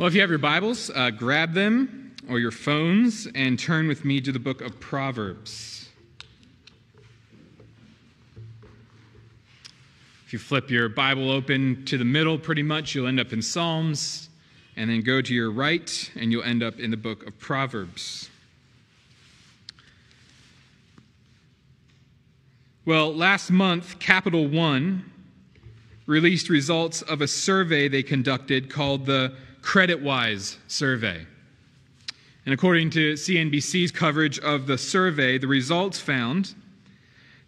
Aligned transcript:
Well, 0.00 0.06
if 0.06 0.14
you 0.14 0.22
have 0.22 0.30
your 0.30 0.38
Bibles, 0.38 0.88
uh, 0.94 1.10
grab 1.10 1.52
them 1.52 2.16
or 2.26 2.38
your 2.38 2.52
phones 2.52 3.28
and 3.34 3.58
turn 3.58 3.86
with 3.86 4.02
me 4.02 4.22
to 4.22 4.32
the 4.32 4.38
book 4.38 4.62
of 4.62 4.80
Proverbs. 4.80 5.90
If 10.24 10.32
you 10.32 10.38
flip 10.38 10.70
your 10.70 10.88
Bible 10.88 11.30
open 11.30 11.84
to 11.84 11.98
the 11.98 12.06
middle, 12.06 12.38
pretty 12.38 12.62
much, 12.62 12.94
you'll 12.94 13.08
end 13.08 13.20
up 13.20 13.34
in 13.34 13.42
Psalms, 13.42 14.30
and 14.74 14.88
then 14.88 15.02
go 15.02 15.20
to 15.20 15.34
your 15.34 15.50
right, 15.50 16.10
and 16.16 16.32
you'll 16.32 16.44
end 16.44 16.62
up 16.62 16.80
in 16.80 16.90
the 16.90 16.96
book 16.96 17.26
of 17.26 17.38
Proverbs. 17.38 18.30
Well, 22.86 23.14
last 23.14 23.50
month, 23.50 23.98
Capital 23.98 24.48
One 24.48 25.12
released 26.06 26.48
results 26.48 27.02
of 27.02 27.20
a 27.20 27.28
survey 27.28 27.86
they 27.86 28.02
conducted 28.02 28.70
called 28.70 29.04
the 29.04 29.34
CreditWise 29.62 30.56
survey. 30.66 31.26
And 32.44 32.54
according 32.54 32.90
to 32.90 33.14
CNBC's 33.14 33.92
coverage 33.92 34.38
of 34.38 34.66
the 34.66 34.78
survey, 34.78 35.38
the 35.38 35.46
results 35.46 36.00
found 36.00 36.54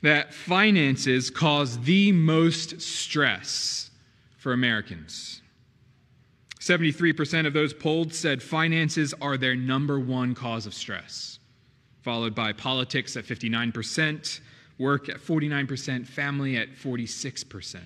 that 0.03 0.34
finances 0.34 1.30
cause 1.30 1.79
the 1.80 2.12
most 2.12 2.80
stress 2.80 3.91
for 4.37 4.53
Americans. 4.53 5.41
73% 6.61 7.47
of 7.47 7.53
those 7.53 7.73
polled 7.73 8.12
said 8.15 8.42
finances 8.42 9.15
are 9.20 9.37
their 9.37 9.56
number 9.56 9.98
one 9.98 10.34
cause 10.34 10.67
of 10.67 10.75
stress, 10.75 11.39
followed 12.03 12.34
by 12.34 12.53
politics 12.53 13.17
at 13.17 13.25
59%, 13.25 14.41
work 14.79 15.09
at 15.09 15.17
49%, 15.17 16.06
family 16.06 16.56
at 16.56 16.73
46%. 16.75 17.81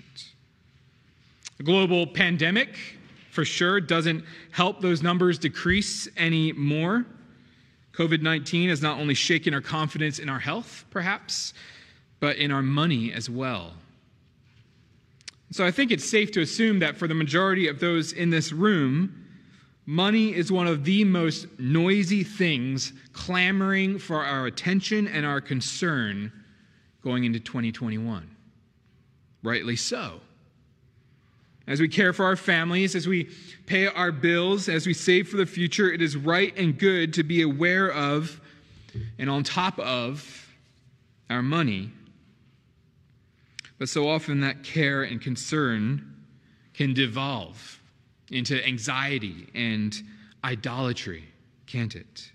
The 1.56 1.62
global 1.62 2.06
pandemic 2.06 2.76
for 3.36 3.44
sure 3.44 3.82
doesn't 3.82 4.24
help 4.50 4.80
those 4.80 5.02
numbers 5.02 5.38
decrease 5.38 6.08
any 6.16 6.52
more. 6.52 7.04
COVID 7.92 8.22
19 8.22 8.70
has 8.70 8.80
not 8.80 8.98
only 8.98 9.12
shaken 9.12 9.52
our 9.52 9.60
confidence 9.60 10.18
in 10.18 10.30
our 10.30 10.38
health, 10.38 10.86
perhaps, 10.90 11.52
but 12.18 12.36
in 12.36 12.50
our 12.50 12.62
money 12.62 13.12
as 13.12 13.28
well. 13.28 13.74
So 15.50 15.66
I 15.66 15.70
think 15.70 15.92
it's 15.92 16.08
safe 16.08 16.32
to 16.32 16.40
assume 16.40 16.78
that 16.78 16.96
for 16.96 17.06
the 17.06 17.14
majority 17.14 17.68
of 17.68 17.78
those 17.78 18.12
in 18.12 18.30
this 18.30 18.52
room, 18.52 19.26
money 19.84 20.34
is 20.34 20.50
one 20.50 20.66
of 20.66 20.84
the 20.84 21.04
most 21.04 21.46
noisy 21.58 22.24
things 22.24 22.94
clamoring 23.12 23.98
for 23.98 24.24
our 24.24 24.46
attention 24.46 25.06
and 25.06 25.26
our 25.26 25.42
concern 25.42 26.32
going 27.02 27.24
into 27.24 27.38
2021. 27.38 28.34
Rightly 29.42 29.76
so 29.76 30.20
as 31.66 31.80
we 31.80 31.88
care 31.88 32.12
for 32.12 32.24
our 32.24 32.36
families, 32.36 32.94
as 32.94 33.06
we 33.06 33.28
pay 33.66 33.86
our 33.86 34.12
bills, 34.12 34.68
as 34.68 34.86
we 34.86 34.94
save 34.94 35.28
for 35.28 35.36
the 35.36 35.46
future, 35.46 35.90
it 35.90 36.00
is 36.00 36.16
right 36.16 36.56
and 36.56 36.78
good 36.78 37.12
to 37.14 37.24
be 37.24 37.42
aware 37.42 37.90
of 37.90 38.40
and 39.18 39.28
on 39.28 39.42
top 39.42 39.78
of 39.78 40.54
our 41.28 41.42
money. 41.42 41.90
But 43.78 43.88
so 43.88 44.08
often 44.08 44.40
that 44.40 44.62
care 44.62 45.02
and 45.02 45.20
concern 45.20 46.14
can 46.72 46.94
devolve 46.94 47.80
into 48.30 48.64
anxiety 48.64 49.48
and 49.54 49.94
idolatry, 50.44 51.24
can't 51.66 51.94
it? 51.94 52.30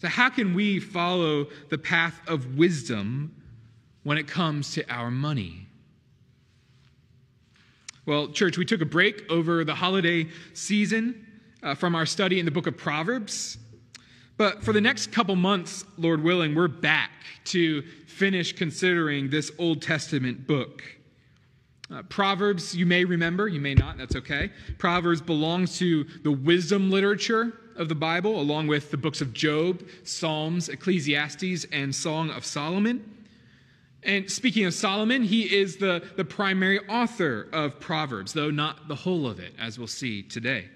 So, 0.00 0.08
how 0.08 0.30
can 0.30 0.54
we 0.54 0.78
follow 0.78 1.48
the 1.70 1.78
path 1.78 2.20
of 2.28 2.56
wisdom 2.56 3.34
when 4.04 4.16
it 4.16 4.28
comes 4.28 4.72
to 4.74 4.88
our 4.92 5.10
money? 5.10 5.67
Well, 8.08 8.28
church, 8.28 8.56
we 8.56 8.64
took 8.64 8.80
a 8.80 8.86
break 8.86 9.30
over 9.30 9.64
the 9.64 9.74
holiday 9.74 10.28
season 10.54 11.26
uh, 11.62 11.74
from 11.74 11.94
our 11.94 12.06
study 12.06 12.38
in 12.38 12.46
the 12.46 12.50
book 12.50 12.66
of 12.66 12.74
Proverbs. 12.74 13.58
But 14.38 14.64
for 14.64 14.72
the 14.72 14.80
next 14.80 15.12
couple 15.12 15.36
months, 15.36 15.84
Lord 15.98 16.22
willing, 16.22 16.54
we're 16.54 16.68
back 16.68 17.10
to 17.44 17.82
finish 18.06 18.54
considering 18.54 19.28
this 19.28 19.52
Old 19.58 19.82
Testament 19.82 20.46
book. 20.46 20.82
Uh, 21.92 22.02
Proverbs, 22.04 22.74
you 22.74 22.86
may 22.86 23.04
remember, 23.04 23.46
you 23.46 23.60
may 23.60 23.74
not, 23.74 23.98
that's 23.98 24.16
okay. 24.16 24.52
Proverbs 24.78 25.20
belongs 25.20 25.76
to 25.76 26.04
the 26.22 26.32
wisdom 26.32 26.90
literature 26.90 27.52
of 27.76 27.90
the 27.90 27.94
Bible, 27.94 28.40
along 28.40 28.68
with 28.68 28.90
the 28.90 28.96
books 28.96 29.20
of 29.20 29.34
Job, 29.34 29.86
Psalms, 30.04 30.70
Ecclesiastes, 30.70 31.66
and 31.72 31.94
Song 31.94 32.30
of 32.30 32.46
Solomon. 32.46 33.17
And 34.04 34.30
speaking 34.30 34.64
of 34.64 34.74
Solomon, 34.74 35.22
he 35.22 35.42
is 35.42 35.76
the, 35.76 36.02
the 36.16 36.24
primary 36.24 36.78
author 36.88 37.48
of 37.52 37.80
Proverbs, 37.80 38.32
though 38.32 38.50
not 38.50 38.88
the 38.88 38.94
whole 38.94 39.26
of 39.26 39.40
it, 39.40 39.54
as 39.58 39.78
we'll 39.78 39.88
see 39.88 40.22
today. 40.22 40.68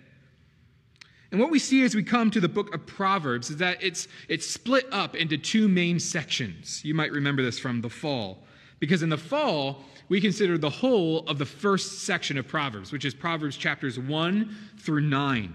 And 1.31 1.41
what 1.41 1.51
we 1.51 1.59
see 1.59 1.83
as 1.83 1.95
we 1.95 2.03
come 2.03 2.31
to 2.31 2.41
the 2.41 2.49
book 2.49 2.75
of 2.75 2.85
Proverbs 2.85 3.49
is 3.49 3.57
that 3.57 3.83
it's, 3.83 4.07
it's 4.29 4.47
split 4.47 4.87
up 4.93 5.15
into 5.15 5.39
two 5.39 5.67
main 5.67 5.99
sections. 5.99 6.85
You 6.85 6.95
might 6.95 7.11
remember 7.11 7.43
this 7.43 7.59
from 7.59 7.81
the 7.81 7.89
fall. 7.89 8.45
Because 8.81 9.03
in 9.03 9.09
the 9.09 9.17
fall, 9.17 9.85
we 10.09 10.21
consider 10.21 10.59
the 10.59 10.69
whole 10.69 11.21
of 11.21 11.39
the 11.39 11.47
first 11.47 12.01
section 12.01 12.37
of 12.37 12.47
Proverbs, 12.47 12.93
which 12.93 13.07
is 13.07 13.15
Proverbs 13.15 13.57
chapters 13.57 13.99
1 13.99 14.57
through 14.79 15.01
9. 15.01 15.55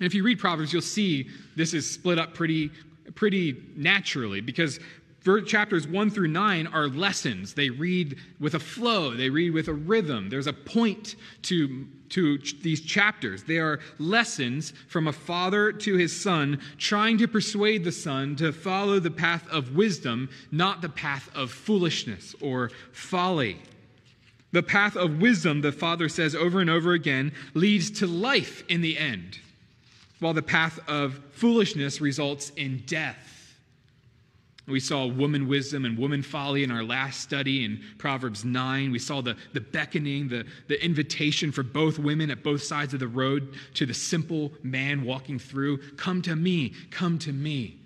And 0.00 0.06
if 0.06 0.14
you 0.14 0.22
read 0.22 0.38
Proverbs, 0.38 0.72
you'll 0.72 0.82
see 0.82 1.28
this 1.56 1.74
is 1.74 1.90
split 1.90 2.18
up 2.18 2.32
pretty, 2.32 2.70
pretty 3.16 3.60
naturally 3.74 4.40
because 4.40 4.78
chapters 5.46 5.86
1 5.86 6.10
through 6.10 6.28
9 6.28 6.66
are 6.68 6.88
lessons. 6.88 7.54
They 7.54 7.70
read 7.70 8.16
with 8.38 8.54
a 8.54 8.58
flow, 8.58 9.14
they 9.14 9.30
read 9.30 9.50
with 9.52 9.68
a 9.68 9.72
rhythm. 9.72 10.30
There's 10.30 10.46
a 10.46 10.52
point 10.52 11.16
to, 11.42 11.86
to 12.10 12.38
these 12.62 12.80
chapters. 12.80 13.42
They 13.44 13.58
are 13.58 13.80
lessons 13.98 14.72
from 14.88 15.08
a 15.08 15.12
father 15.12 15.72
to 15.72 15.96
his 15.96 16.18
son, 16.18 16.60
trying 16.78 17.18
to 17.18 17.28
persuade 17.28 17.84
the 17.84 17.92
son 17.92 18.36
to 18.36 18.52
follow 18.52 18.98
the 18.98 19.10
path 19.10 19.46
of 19.50 19.76
wisdom, 19.76 20.30
not 20.50 20.80
the 20.80 20.88
path 20.88 21.30
of 21.34 21.50
foolishness 21.50 22.34
or 22.40 22.70
folly. 22.92 23.58
The 24.52 24.62
path 24.62 24.96
of 24.96 25.20
wisdom, 25.20 25.60
the 25.60 25.70
father 25.70 26.08
says 26.08 26.34
over 26.34 26.60
and 26.60 26.70
over 26.70 26.92
again, 26.92 27.32
leads 27.54 27.90
to 28.00 28.06
life 28.06 28.64
in 28.68 28.80
the 28.80 28.98
end, 28.98 29.38
while 30.18 30.34
the 30.34 30.42
path 30.42 30.80
of 30.88 31.20
foolishness 31.32 32.00
results 32.00 32.50
in 32.56 32.82
death. 32.86 33.39
We 34.70 34.80
saw 34.80 35.06
woman 35.06 35.48
wisdom 35.48 35.84
and 35.84 35.98
woman 35.98 36.22
folly 36.22 36.62
in 36.62 36.70
our 36.70 36.82
last 36.82 37.20
study 37.20 37.64
in 37.64 37.80
Proverbs 37.98 38.44
9. 38.44 38.90
We 38.90 38.98
saw 38.98 39.20
the, 39.20 39.36
the 39.52 39.60
beckoning, 39.60 40.28
the, 40.28 40.46
the 40.68 40.82
invitation 40.84 41.52
for 41.52 41.62
both 41.62 41.98
women 41.98 42.30
at 42.30 42.42
both 42.42 42.62
sides 42.62 42.94
of 42.94 43.00
the 43.00 43.08
road 43.08 43.54
to 43.74 43.86
the 43.86 43.94
simple 43.94 44.52
man 44.62 45.04
walking 45.04 45.38
through 45.38 45.78
Come 45.96 46.22
to 46.22 46.36
me, 46.36 46.74
come 46.90 47.18
to 47.20 47.32
me. 47.32 47.78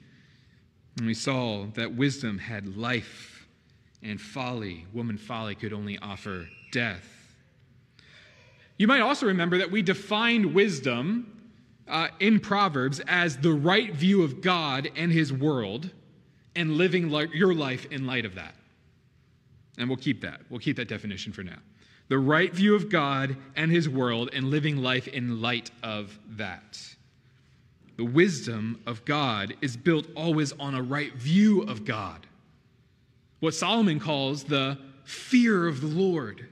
And 0.99 1.07
we 1.07 1.15
saw 1.15 1.67
that 1.75 1.95
wisdom 1.95 2.39
had 2.39 2.77
life 2.77 3.47
and 4.03 4.21
folly. 4.21 4.87
Woman 4.93 5.17
folly 5.17 5.55
could 5.55 5.73
only 5.73 5.99
offer 5.99 6.49
death. 6.71 7.09
You 8.77 8.87
might 8.87 9.01
also 9.01 9.27
remember 9.27 9.59
that 9.59 9.71
we 9.71 9.83
defined 9.83 10.55
wisdom 10.55 11.31
uh, 11.89 12.09
in 12.21 12.41
Proverbs 12.41 13.01
as 13.01 13.39
the 13.39 13.53
right 13.53 13.93
view 13.95 14.23
of 14.23 14.41
God 14.41 14.91
and 14.97 15.13
his 15.13 15.33
world 15.33 15.91
and 16.57 16.77
living 16.77 17.11
your 17.33 17.55
life 17.55 17.87
in 17.91 18.07
light 18.07 18.25
of 18.25 18.35
that. 18.35 18.55
And 19.79 19.89
we'll 19.89 19.97
keep 19.97 20.21
that. 20.23 20.41
We'll 20.51 20.61
keep 20.61 20.77
that 20.77 20.89
definition 20.89 21.33
for 21.33 21.43
now. 21.43 21.59
The 22.09 22.19
right 22.19 22.53
view 22.53 22.75
of 22.75 22.91
God 22.91 23.37
and 23.57 23.71
his 23.71 23.89
world 23.89 24.31
and 24.33 24.51
living 24.51 24.77
life 24.77 25.09
in 25.09 25.41
light 25.41 25.71
of 25.83 26.19
that. 26.37 26.79
The 27.97 28.05
wisdom 28.05 28.81
of 28.87 29.05
God 29.05 29.55
is 29.63 29.77
built 29.77 30.07
always 30.15 30.53
on 30.53 30.75
a 30.75 30.83
right 30.83 31.15
view 31.15 31.63
of 31.63 31.85
God. 31.85 32.27
What 33.41 33.55
Solomon 33.55 34.01
calls 34.01 34.45
the 34.45 34.79
fear 35.05 35.67
of 35.67 35.81
the 35.81 35.87
Lord. 35.87 36.49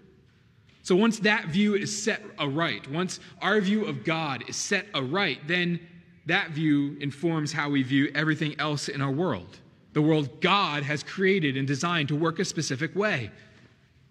So 0.82 0.96
once 0.96 1.18
that 1.20 1.46
view 1.46 1.74
is 1.74 2.03
set 2.03 2.22
aright, 2.38 2.91
once 2.91 3.21
our 3.41 3.60
view 3.60 3.84
of 3.84 4.04
God 4.04 4.44
is 4.48 4.56
set 4.56 4.86
aright, 4.94 5.47
then 5.47 5.80
that 6.27 6.50
view 6.50 6.97
informs 7.00 7.53
how 7.53 7.71
we 7.71 7.82
view 7.82 8.10
everything 8.15 8.59
else 8.59 8.88
in 8.88 9.00
our 9.00 9.10
world 9.10 9.59
the 9.92 10.03
world 10.03 10.41
God 10.41 10.83
has 10.83 11.03
created 11.03 11.56
and 11.56 11.66
designed 11.66 12.09
to 12.09 12.16
work 12.16 12.39
a 12.39 12.44
specific 12.44 12.94
way. 12.97 13.30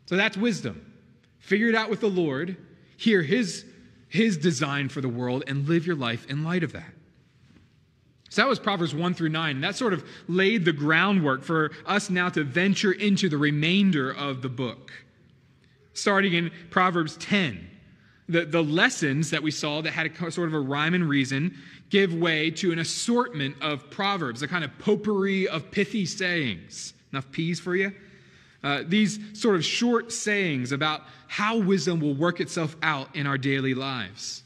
So 0.06 0.16
that's 0.16 0.38
wisdom. 0.38 0.94
Figure 1.40 1.70
it 1.70 1.76
out 1.76 1.90
with 1.90 2.02
the 2.02 2.10
Lord, 2.10 2.58
hear 2.98 3.22
his, 3.22 3.66
his 4.10 4.38
design 4.38 4.90
for 4.90 5.02
the 5.02 5.10
world, 5.10 5.44
and 5.48 5.68
live 5.68 5.88
your 5.88 5.96
life 5.96 6.30
in 6.30 6.44
light 6.44 6.64
of 6.64 6.74
that. 6.74 6.94
So 8.30 8.42
that 8.42 8.48
was 8.48 8.60
Proverbs 8.60 8.96
1 8.96 9.14
through 9.14 9.30
9. 9.30 9.56
And 9.56 9.64
that 9.64 9.76
sort 9.76 9.94
of 9.94 10.06
laid 10.28 10.64
the 10.64 10.72
groundwork 10.72 11.44
for 11.44 11.72
us 11.86 12.10
now 12.10 12.30
to 12.30 12.44
venture 12.46 12.94
into 12.94 13.28
the 13.28 13.38
remainder 13.38 14.10
of 14.10 14.42
the 14.42 14.48
book. 14.48 14.92
Starting 15.94 16.34
in 16.34 16.52
Proverbs 16.70 17.18
10. 17.18 17.71
The, 18.32 18.46
the 18.46 18.64
lessons 18.64 19.32
that 19.32 19.44
we 19.44 19.52
saw 19.52 19.82
that 19.82 19.92
had 19.92 20.08
a 20.08 20.32
sort 20.32 20.48
of 20.48 20.54
a 20.54 20.60
rhyme 20.60 20.94
and 20.94 21.08
reason 21.08 21.58
give 21.90 22.14
way 22.14 22.50
to 22.52 22.72
an 22.72 22.80
assortment 22.80 23.58
of 23.62 23.90
proverbs, 23.90 24.42
a 24.42 24.48
kind 24.48 24.64
of 24.64 24.72
potpourri 24.80 25.50
of 25.50 25.70
pithy 25.70 26.06
sayings. 26.06 26.94
Enough 27.12 27.30
peas 27.32 27.60
for 27.60 27.76
you? 27.76 27.92
Uh, 28.64 28.84
these 28.88 29.20
sort 29.34 29.56
of 29.56 29.66
short 29.66 30.14
sayings 30.14 30.72
about 30.72 31.02
how 31.28 31.58
wisdom 31.58 32.00
will 32.00 32.14
work 32.14 32.40
itself 32.40 32.78
out 32.82 33.14
in 33.16 33.28
our 33.28 33.38
daily 33.38 33.74
lives. 33.74 34.44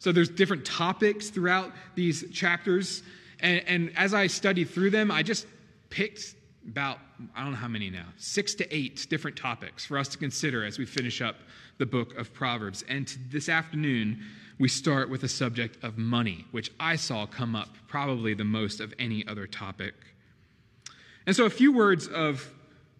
So 0.00 0.10
there's 0.10 0.28
different 0.28 0.64
topics 0.64 1.30
throughout 1.30 1.70
these 1.94 2.28
chapters. 2.32 3.04
And, 3.38 3.62
and 3.68 3.92
as 3.96 4.14
I 4.14 4.26
studied 4.26 4.70
through 4.70 4.90
them, 4.90 5.12
I 5.12 5.22
just 5.22 5.46
picked 5.90 6.34
about, 6.68 6.98
I 7.36 7.42
don't 7.42 7.52
know 7.52 7.56
how 7.56 7.68
many 7.68 7.88
now, 7.88 8.06
six 8.16 8.54
to 8.56 8.76
eight 8.76 9.06
different 9.08 9.36
topics 9.36 9.86
for 9.86 9.96
us 9.96 10.08
to 10.08 10.18
consider 10.18 10.64
as 10.64 10.76
we 10.76 10.86
finish 10.86 11.22
up 11.22 11.36
the 11.78 11.86
book 11.86 12.16
of 12.16 12.32
Proverbs. 12.32 12.84
And 12.88 13.14
this 13.30 13.48
afternoon, 13.48 14.22
we 14.58 14.68
start 14.68 15.08
with 15.10 15.22
the 15.22 15.28
subject 15.28 15.82
of 15.82 15.98
money, 15.98 16.46
which 16.50 16.70
I 16.78 16.96
saw 16.96 17.26
come 17.26 17.56
up 17.56 17.68
probably 17.88 18.34
the 18.34 18.44
most 18.44 18.80
of 18.80 18.94
any 18.98 19.26
other 19.26 19.46
topic. 19.46 19.94
And 21.26 21.34
so, 21.34 21.44
a 21.44 21.50
few 21.50 21.72
words 21.72 22.08
of, 22.08 22.48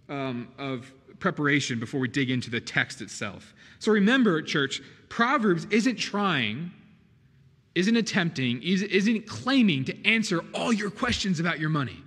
um, 0.08 0.48
of 0.58 0.92
preparation 1.18 1.78
before 1.78 2.00
we 2.00 2.08
dig 2.08 2.30
into 2.30 2.50
the 2.50 2.60
text 2.60 3.00
itself. 3.00 3.54
So, 3.78 3.92
remember, 3.92 4.42
church, 4.42 4.80
Proverbs 5.08 5.66
isn't 5.70 5.96
trying 5.96 6.72
isn't 7.74 7.96
attempting, 7.96 8.62
isn't 8.62 9.26
claiming 9.26 9.84
to 9.86 10.06
answer 10.06 10.44
all 10.52 10.72
your 10.72 10.90
questions 10.90 11.40
about 11.40 11.58
your 11.58 11.70
money. 11.70 11.98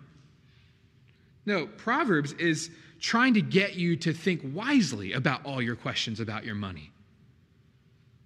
No, 1.45 1.67
Proverbs 1.67 2.33
is 2.33 2.69
trying 2.99 3.33
to 3.33 3.41
get 3.41 3.75
you 3.75 3.95
to 3.97 4.13
think 4.13 4.41
wisely 4.53 5.13
about 5.13 5.45
all 5.45 5.61
your 5.61 5.75
questions 5.75 6.19
about 6.19 6.45
your 6.45 6.55
money. 6.55 6.91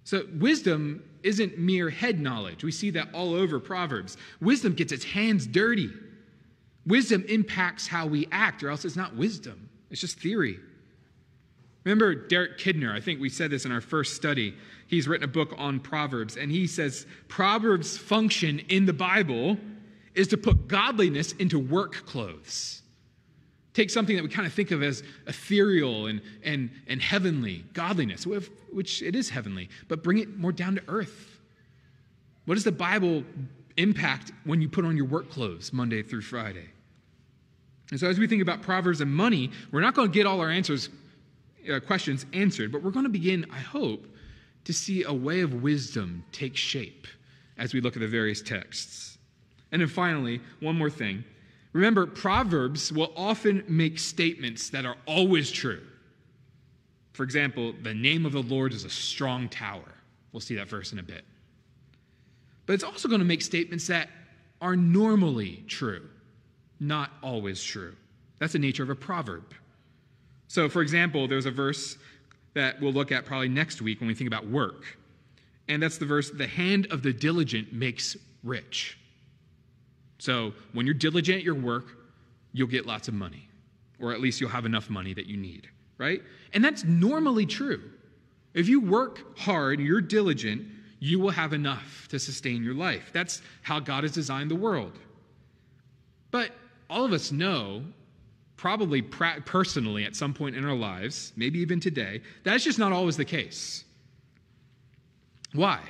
So, 0.04 0.24
wisdom 0.38 1.04
isn't 1.22 1.58
mere 1.58 1.90
head 1.90 2.18
knowledge. 2.18 2.64
We 2.64 2.72
see 2.72 2.90
that 2.90 3.08
all 3.12 3.34
over 3.34 3.60
Proverbs. 3.60 4.16
Wisdom 4.40 4.74
gets 4.74 4.92
its 4.92 5.04
hands 5.04 5.46
dirty. 5.46 5.90
Wisdom 6.86 7.24
impacts 7.28 7.86
how 7.86 8.06
we 8.06 8.26
act, 8.32 8.62
or 8.62 8.70
else 8.70 8.84
it's 8.84 8.96
not 8.96 9.14
wisdom, 9.14 9.68
it's 9.90 10.00
just 10.00 10.18
theory. 10.18 10.58
Remember 11.84 12.14
Derek 12.14 12.58
Kidner, 12.58 12.92
I 12.92 13.00
think 13.00 13.20
we 13.20 13.28
said 13.28 13.50
this 13.50 13.64
in 13.64 13.72
our 13.72 13.80
first 13.80 14.14
study. 14.14 14.54
He's 14.86 15.08
written 15.08 15.24
a 15.24 15.32
book 15.32 15.54
on 15.56 15.80
Proverbs, 15.80 16.36
and 16.36 16.50
he 16.50 16.66
says 16.66 17.06
Proverbs' 17.28 17.96
function 17.96 18.58
in 18.68 18.86
the 18.86 18.92
Bible 18.92 19.56
is 20.14 20.28
to 20.28 20.36
put 20.36 20.68
godliness 20.68 21.32
into 21.32 21.58
work 21.58 22.04
clothes. 22.06 22.79
Take 23.72 23.90
something 23.90 24.16
that 24.16 24.22
we 24.22 24.28
kind 24.28 24.46
of 24.46 24.52
think 24.52 24.72
of 24.72 24.82
as 24.82 25.02
ethereal 25.26 26.06
and, 26.06 26.20
and, 26.42 26.70
and 26.88 27.00
heavenly, 27.00 27.64
godliness, 27.72 28.26
which 28.72 29.00
it 29.02 29.14
is 29.14 29.30
heavenly, 29.30 29.68
but 29.88 30.02
bring 30.02 30.18
it 30.18 30.36
more 30.36 30.50
down 30.50 30.74
to 30.74 30.82
earth. 30.88 31.38
What 32.46 32.54
does 32.54 32.64
the 32.64 32.72
Bible 32.72 33.22
impact 33.76 34.32
when 34.44 34.60
you 34.60 34.68
put 34.68 34.84
on 34.84 34.96
your 34.96 35.06
work 35.06 35.30
clothes 35.30 35.72
Monday 35.72 36.02
through 36.02 36.22
Friday? 36.22 36.68
And 37.90 37.98
so, 37.98 38.08
as 38.08 38.18
we 38.18 38.26
think 38.26 38.42
about 38.42 38.62
Proverbs 38.62 39.00
and 39.00 39.12
money, 39.12 39.50
we're 39.72 39.80
not 39.80 39.94
going 39.94 40.08
to 40.08 40.14
get 40.14 40.26
all 40.26 40.40
our 40.40 40.50
answers 40.50 40.88
uh, 41.70 41.80
questions 41.80 42.26
answered, 42.32 42.72
but 42.72 42.82
we're 42.82 42.90
going 42.90 43.04
to 43.04 43.10
begin, 43.10 43.46
I 43.50 43.58
hope, 43.58 44.06
to 44.64 44.72
see 44.72 45.04
a 45.04 45.12
way 45.12 45.40
of 45.40 45.62
wisdom 45.62 46.24
take 46.32 46.56
shape 46.56 47.06
as 47.58 47.74
we 47.74 47.80
look 47.80 47.96
at 47.96 48.00
the 48.00 48.08
various 48.08 48.40
texts. 48.40 49.18
And 49.72 49.82
then 49.82 49.88
finally, 49.88 50.40
one 50.60 50.76
more 50.76 50.90
thing. 50.90 51.24
Remember, 51.72 52.06
Proverbs 52.06 52.92
will 52.92 53.12
often 53.16 53.64
make 53.68 53.98
statements 53.98 54.70
that 54.70 54.84
are 54.84 54.96
always 55.06 55.50
true. 55.50 55.82
For 57.12 57.22
example, 57.22 57.74
the 57.82 57.94
name 57.94 58.26
of 58.26 58.32
the 58.32 58.42
Lord 58.42 58.72
is 58.72 58.84
a 58.84 58.90
strong 58.90 59.48
tower. 59.48 59.94
We'll 60.32 60.40
see 60.40 60.56
that 60.56 60.68
verse 60.68 60.92
in 60.92 60.98
a 60.98 61.02
bit. 61.02 61.24
But 62.66 62.74
it's 62.74 62.84
also 62.84 63.08
going 63.08 63.20
to 63.20 63.26
make 63.26 63.42
statements 63.42 63.86
that 63.88 64.08
are 64.60 64.76
normally 64.76 65.64
true, 65.66 66.08
not 66.78 67.10
always 67.22 67.62
true. 67.62 67.96
That's 68.38 68.52
the 68.52 68.58
nature 68.58 68.82
of 68.82 68.90
a 68.90 68.94
proverb. 68.94 69.54
So, 70.48 70.68
for 70.68 70.82
example, 70.82 71.28
there's 71.28 71.46
a 71.46 71.50
verse 71.50 71.96
that 72.54 72.80
we'll 72.80 72.92
look 72.92 73.12
at 73.12 73.24
probably 73.24 73.48
next 73.48 73.80
week 73.80 74.00
when 74.00 74.08
we 74.08 74.14
think 74.14 74.28
about 74.28 74.46
work. 74.48 74.98
And 75.68 75.82
that's 75.82 75.98
the 75.98 76.06
verse 76.06 76.30
the 76.30 76.46
hand 76.46 76.88
of 76.90 77.02
the 77.02 77.12
diligent 77.12 77.72
makes 77.72 78.16
rich. 78.42 78.98
So, 80.20 80.52
when 80.74 80.84
you're 80.86 80.94
diligent 80.94 81.38
at 81.38 81.44
your 81.44 81.54
work, 81.54 81.86
you'll 82.52 82.68
get 82.68 82.84
lots 82.86 83.08
of 83.08 83.14
money, 83.14 83.48
or 83.98 84.12
at 84.12 84.20
least 84.20 84.40
you'll 84.40 84.50
have 84.50 84.66
enough 84.66 84.90
money 84.90 85.14
that 85.14 85.26
you 85.26 85.38
need, 85.38 85.68
right? 85.96 86.22
And 86.52 86.62
that's 86.62 86.84
normally 86.84 87.46
true. 87.46 87.80
If 88.52 88.68
you 88.68 88.80
work 88.80 89.38
hard, 89.38 89.78
and 89.78 89.88
you're 89.88 90.02
diligent, 90.02 90.66
you 90.98 91.18
will 91.18 91.30
have 91.30 91.54
enough 91.54 92.06
to 92.10 92.18
sustain 92.18 92.62
your 92.62 92.74
life. 92.74 93.10
That's 93.14 93.40
how 93.62 93.80
God 93.80 94.04
has 94.04 94.12
designed 94.12 94.50
the 94.50 94.56
world. 94.56 94.98
But 96.30 96.50
all 96.90 97.04
of 97.04 97.12
us 97.12 97.32
know 97.32 97.82
probably 98.58 99.00
pra- 99.00 99.40
personally 99.46 100.04
at 100.04 100.14
some 100.14 100.34
point 100.34 100.54
in 100.54 100.66
our 100.66 100.76
lives, 100.76 101.32
maybe 101.34 101.58
even 101.60 101.80
today, 101.80 102.20
that's 102.44 102.62
just 102.62 102.78
not 102.78 102.92
always 102.92 103.16
the 103.16 103.24
case. 103.24 103.84
Why? 105.54 105.80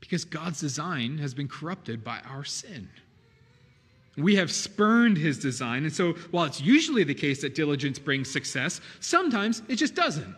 Because 0.00 0.24
God's 0.24 0.60
design 0.60 1.18
has 1.18 1.34
been 1.34 1.48
corrupted 1.48 2.02
by 2.02 2.20
our 2.28 2.44
sin. 2.44 2.88
We 4.16 4.36
have 4.36 4.50
spurned 4.50 5.16
his 5.16 5.38
design, 5.38 5.84
and 5.84 5.92
so 5.92 6.14
while 6.30 6.44
it's 6.44 6.60
usually 6.60 7.04
the 7.04 7.14
case 7.14 7.42
that 7.42 7.54
diligence 7.54 7.98
brings 7.98 8.30
success, 8.30 8.80
sometimes 8.98 9.62
it 9.68 9.76
just 9.76 9.94
doesn't. 9.94 10.34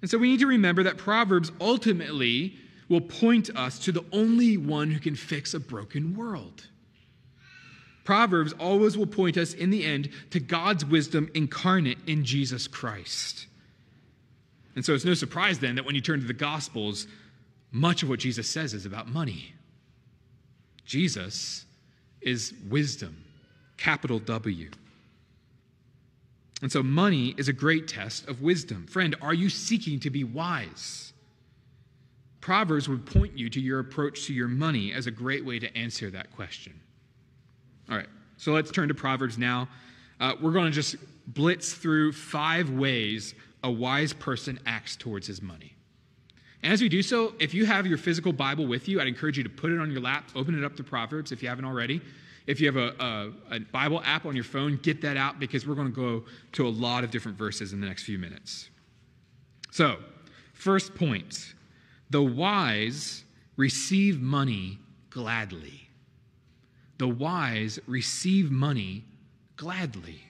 And 0.00 0.10
so 0.10 0.18
we 0.18 0.28
need 0.28 0.40
to 0.40 0.46
remember 0.46 0.82
that 0.84 0.96
Proverbs 0.96 1.50
ultimately 1.60 2.54
will 2.88 3.00
point 3.00 3.50
us 3.56 3.78
to 3.80 3.92
the 3.92 4.04
only 4.12 4.56
one 4.56 4.90
who 4.90 5.00
can 5.00 5.16
fix 5.16 5.54
a 5.54 5.60
broken 5.60 6.14
world. 6.14 6.68
Proverbs 8.04 8.52
always 8.54 8.96
will 8.96 9.06
point 9.06 9.36
us 9.36 9.54
in 9.54 9.70
the 9.70 9.84
end 9.84 10.10
to 10.30 10.40
God's 10.40 10.84
wisdom 10.84 11.30
incarnate 11.34 11.98
in 12.06 12.24
Jesus 12.24 12.66
Christ. 12.66 13.46
And 14.74 14.84
so 14.84 14.94
it's 14.94 15.04
no 15.04 15.14
surprise 15.14 15.58
then 15.60 15.76
that 15.76 15.84
when 15.84 15.94
you 15.94 16.00
turn 16.00 16.20
to 16.20 16.26
the 16.26 16.32
Gospels, 16.32 17.06
much 17.72 18.02
of 18.02 18.08
what 18.08 18.20
Jesus 18.20 18.48
says 18.48 18.74
is 18.74 18.86
about 18.86 19.08
money. 19.08 19.54
Jesus 20.84 21.64
is 22.20 22.52
wisdom, 22.68 23.24
capital 23.78 24.18
W. 24.20 24.70
And 26.60 26.70
so 26.70 26.82
money 26.82 27.34
is 27.36 27.48
a 27.48 27.52
great 27.52 27.88
test 27.88 28.28
of 28.28 28.42
wisdom. 28.42 28.86
Friend, 28.86 29.16
are 29.20 29.34
you 29.34 29.48
seeking 29.48 29.98
to 30.00 30.10
be 30.10 30.22
wise? 30.22 31.12
Proverbs 32.40 32.88
would 32.88 33.06
point 33.06 33.36
you 33.36 33.48
to 33.50 33.60
your 33.60 33.80
approach 33.80 34.26
to 34.26 34.34
your 34.34 34.48
money 34.48 34.92
as 34.92 35.06
a 35.06 35.10
great 35.10 35.44
way 35.44 35.58
to 35.58 35.76
answer 35.76 36.10
that 36.10 36.30
question. 36.32 36.78
All 37.90 37.96
right, 37.96 38.08
so 38.36 38.52
let's 38.52 38.70
turn 38.70 38.88
to 38.88 38.94
Proverbs 38.94 39.38
now. 39.38 39.68
Uh, 40.20 40.34
we're 40.40 40.52
going 40.52 40.66
to 40.66 40.72
just 40.72 40.96
blitz 41.26 41.72
through 41.72 42.12
five 42.12 42.70
ways 42.70 43.34
a 43.64 43.70
wise 43.70 44.12
person 44.12 44.58
acts 44.66 44.96
towards 44.96 45.26
his 45.26 45.40
money. 45.40 45.74
And 46.62 46.72
as 46.72 46.80
we 46.80 46.88
do 46.88 47.02
so, 47.02 47.34
if 47.40 47.54
you 47.54 47.66
have 47.66 47.86
your 47.86 47.98
physical 47.98 48.32
Bible 48.32 48.66
with 48.66 48.88
you, 48.88 49.00
I'd 49.00 49.08
encourage 49.08 49.36
you 49.36 49.44
to 49.44 49.50
put 49.50 49.72
it 49.72 49.80
on 49.80 49.90
your 49.90 50.00
lap, 50.00 50.30
open 50.36 50.56
it 50.56 50.64
up 50.64 50.76
to 50.76 50.84
Proverbs 50.84 51.32
if 51.32 51.42
you 51.42 51.48
haven't 51.48 51.64
already. 51.64 52.00
If 52.46 52.60
you 52.60 52.66
have 52.66 52.76
a, 52.76 53.32
a, 53.50 53.56
a 53.56 53.60
Bible 53.60 54.02
app 54.04 54.26
on 54.26 54.34
your 54.34 54.44
phone, 54.44 54.78
get 54.82 55.00
that 55.02 55.16
out 55.16 55.40
because 55.40 55.66
we're 55.66 55.74
going 55.74 55.88
to 55.88 55.94
go 55.94 56.24
to 56.52 56.66
a 56.66 56.70
lot 56.70 57.04
of 57.04 57.10
different 57.10 57.38
verses 57.38 57.72
in 57.72 57.80
the 57.80 57.86
next 57.86 58.04
few 58.04 58.18
minutes. 58.18 58.68
So, 59.70 59.96
first 60.52 60.94
point 60.94 61.54
the 62.10 62.22
wise 62.22 63.24
receive 63.56 64.20
money 64.20 64.78
gladly 65.08 65.82
the 67.02 67.08
wise 67.08 67.80
receive 67.88 68.52
money 68.52 69.04
gladly. 69.56 70.20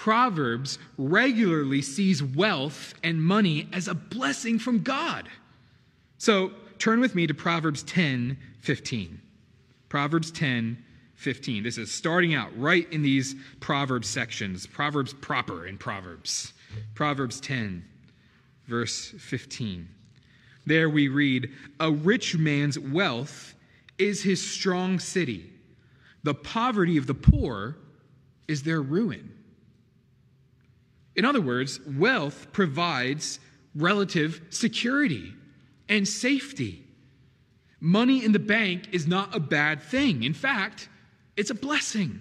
Proverbs 0.00 0.78
regularly 0.96 1.82
sees 1.82 2.22
wealth 2.22 2.94
and 3.04 3.22
money 3.22 3.68
as 3.70 3.86
a 3.86 3.92
blessing 3.92 4.58
from 4.58 4.82
God. 4.82 5.28
So 6.16 6.52
turn 6.78 7.00
with 7.00 7.14
me 7.14 7.26
to 7.26 7.34
Proverbs 7.34 7.82
10 7.82 8.38
15. 8.60 9.20
Proverbs 9.90 10.30
10 10.30 10.82
15. 11.16 11.62
This 11.62 11.76
is 11.76 11.92
starting 11.92 12.34
out 12.34 12.48
right 12.58 12.90
in 12.90 13.02
these 13.02 13.34
Proverbs 13.60 14.08
sections, 14.08 14.66
Proverbs 14.66 15.12
proper 15.12 15.66
in 15.66 15.76
Proverbs. 15.76 16.54
Proverbs 16.94 17.38
10, 17.38 17.84
verse 18.68 19.10
15. 19.18 19.86
There 20.64 20.88
we 20.88 21.08
read, 21.08 21.50
A 21.78 21.92
rich 21.92 22.38
man's 22.38 22.78
wealth 22.78 23.52
is 23.98 24.22
his 24.22 24.40
strong 24.40 24.98
city. 24.98 25.52
The 26.22 26.32
poverty 26.32 26.96
of 26.96 27.06
the 27.06 27.12
poor 27.12 27.76
is 28.48 28.62
their 28.62 28.80
ruin. 28.80 29.34
In 31.16 31.24
other 31.24 31.40
words, 31.40 31.80
wealth 31.86 32.52
provides 32.52 33.40
relative 33.74 34.40
security 34.50 35.34
and 35.88 36.06
safety. 36.06 36.84
Money 37.80 38.24
in 38.24 38.32
the 38.32 38.38
bank 38.38 38.88
is 38.92 39.06
not 39.06 39.34
a 39.34 39.40
bad 39.40 39.82
thing. 39.82 40.22
In 40.22 40.34
fact, 40.34 40.88
it's 41.36 41.50
a 41.50 41.54
blessing. 41.54 42.20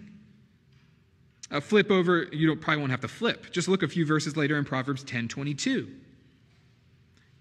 Uh, 1.52 1.60
flip 1.60 1.92
over, 1.92 2.28
you 2.32 2.48
don't, 2.48 2.62
probably 2.62 2.80
won't 2.80 2.92
have 2.92 3.02
to 3.02 3.08
flip. 3.08 3.52
Just 3.52 3.68
look 3.68 3.84
a 3.84 3.88
few 3.88 4.06
verses 4.06 4.38
later 4.38 4.58
in 4.58 4.66
Proverbs 4.66 5.04
10 5.04 5.28
22. 5.28 5.90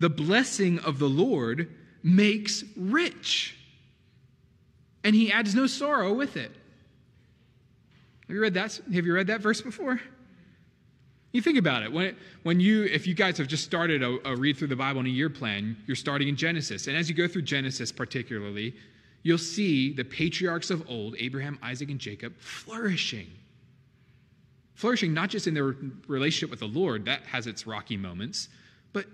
The 0.00 0.10
blessing 0.10 0.78
of 0.80 0.98
the 0.98 1.08
Lord 1.08 1.74
makes 2.02 2.64
rich 2.76 3.56
and 5.04 5.14
he 5.14 5.32
adds 5.32 5.54
no 5.54 5.66
sorrow 5.66 6.12
with 6.12 6.36
it. 6.36 6.50
Have 8.26 8.34
you 8.34 8.40
read 8.40 8.54
that? 8.54 8.78
Have 8.92 9.06
you 9.06 9.14
read 9.14 9.28
that 9.28 9.40
verse 9.40 9.60
before? 9.60 10.00
You 11.32 11.42
think 11.42 11.58
about 11.58 11.82
it. 11.82 11.92
When, 11.92 12.16
when 12.42 12.58
you, 12.58 12.84
if 12.84 13.06
you 13.06 13.14
guys 13.14 13.36
have 13.38 13.48
just 13.48 13.64
started 13.64 14.02
a, 14.02 14.18
a 14.28 14.34
read 14.34 14.56
through 14.56 14.68
the 14.68 14.76
Bible 14.76 15.00
in 15.00 15.06
a 15.06 15.10
year 15.10 15.28
plan, 15.28 15.76
you're 15.86 15.96
starting 15.96 16.28
in 16.28 16.36
Genesis. 16.36 16.86
And 16.86 16.96
as 16.96 17.08
you 17.08 17.14
go 17.14 17.28
through 17.28 17.42
Genesis, 17.42 17.92
particularly, 17.92 18.74
you'll 19.22 19.36
see 19.36 19.92
the 19.92 20.04
patriarchs 20.04 20.70
of 20.70 20.88
old, 20.88 21.16
Abraham, 21.18 21.58
Isaac, 21.62 21.90
and 21.90 21.98
Jacob, 21.98 22.34
flourishing. 22.38 23.30
Flourishing 24.74 25.12
not 25.12 25.28
just 25.28 25.46
in 25.46 25.54
their 25.54 25.76
relationship 26.06 26.50
with 26.50 26.60
the 26.60 26.66
Lord, 26.68 27.04
that 27.04 27.22
has 27.24 27.46
its 27.46 27.66
rocky 27.66 27.96
moments, 27.96 28.48
but 28.94 29.04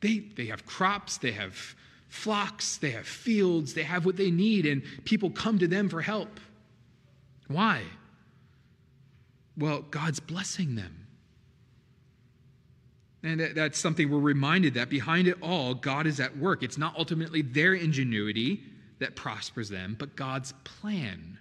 they, 0.00 0.18
they 0.36 0.46
have 0.46 0.66
crops, 0.66 1.16
they 1.16 1.32
have 1.32 1.74
flocks, 2.08 2.76
they 2.76 2.90
have 2.90 3.06
fields, 3.06 3.72
they 3.72 3.84
have 3.84 4.04
what 4.04 4.16
they 4.16 4.30
need, 4.30 4.66
and 4.66 4.82
people 5.04 5.30
come 5.30 5.58
to 5.58 5.66
them 5.66 5.88
for 5.88 6.02
help. 6.02 6.38
Why? 7.48 7.82
Well, 9.56 9.82
God's 9.82 10.20
blessing 10.20 10.74
them. 10.74 11.01
And 13.24 13.40
that's 13.54 13.78
something 13.78 14.10
we're 14.10 14.18
reminded 14.18 14.74
that 14.74 14.90
behind 14.90 15.28
it 15.28 15.36
all, 15.40 15.74
God 15.74 16.06
is 16.06 16.18
at 16.18 16.36
work. 16.36 16.62
It's 16.62 16.78
not 16.78 16.96
ultimately 16.96 17.42
their 17.42 17.74
ingenuity 17.74 18.62
that 18.98 19.14
prospers 19.14 19.68
them, 19.68 19.96
but 19.98 20.16
God's 20.16 20.52
plan, 20.64 21.38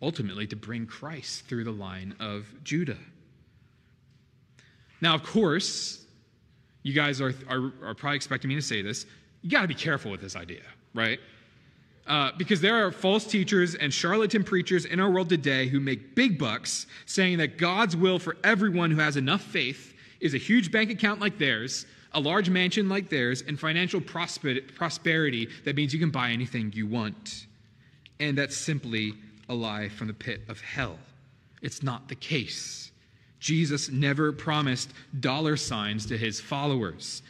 ultimately 0.00 0.46
to 0.46 0.56
bring 0.56 0.86
Christ 0.86 1.46
through 1.46 1.64
the 1.64 1.70
line 1.70 2.14
of 2.18 2.46
Judah. 2.64 2.96
Now, 5.02 5.14
of 5.14 5.22
course, 5.22 6.04
you 6.82 6.94
guys 6.94 7.20
are, 7.20 7.34
are, 7.48 7.72
are 7.82 7.94
probably 7.94 8.16
expecting 8.16 8.48
me 8.48 8.54
to 8.54 8.62
say 8.62 8.80
this. 8.80 9.04
You 9.42 9.50
got 9.50 9.62
to 9.62 9.68
be 9.68 9.74
careful 9.74 10.10
with 10.10 10.20
this 10.20 10.36
idea, 10.36 10.62
right? 10.94 11.18
Uh, 12.06 12.32
because 12.38 12.60
there 12.60 12.86
are 12.86 12.90
false 12.90 13.24
teachers 13.24 13.74
and 13.74 13.92
charlatan 13.92 14.42
preachers 14.42 14.84
in 14.84 14.98
our 14.98 15.10
world 15.10 15.28
today 15.28 15.68
who 15.68 15.78
make 15.78 16.14
big 16.14 16.38
bucks 16.38 16.86
saying 17.06 17.38
that 17.38 17.58
God's 17.58 17.96
will 17.96 18.18
for 18.18 18.36
everyone 18.42 18.90
who 18.90 18.98
has 18.98 19.16
enough 19.16 19.42
faith 19.42 19.89
is 20.20 20.34
a 20.34 20.38
huge 20.38 20.70
bank 20.70 20.90
account 20.90 21.20
like 21.20 21.38
theirs, 21.38 21.86
a 22.12 22.20
large 22.20 22.50
mansion 22.50 22.88
like 22.88 23.08
theirs, 23.08 23.42
and 23.46 23.58
financial 23.58 24.00
prosperity 24.00 25.48
that 25.64 25.76
means 25.76 25.92
you 25.92 26.00
can 26.00 26.10
buy 26.10 26.30
anything 26.30 26.72
you 26.74 26.86
want. 26.86 27.46
And 28.18 28.36
that's 28.36 28.56
simply 28.56 29.14
a 29.48 29.54
lie 29.54 29.88
from 29.88 30.08
the 30.08 30.14
pit 30.14 30.42
of 30.48 30.60
hell. 30.60 30.98
It's 31.62 31.82
not 31.82 32.08
the 32.08 32.14
case. 32.14 32.90
Jesus 33.38 33.88
never 33.88 34.32
promised 34.32 34.92
dollar 35.18 35.56
signs 35.56 36.06
to 36.06 36.18
his 36.18 36.40
followers. 36.40 37.22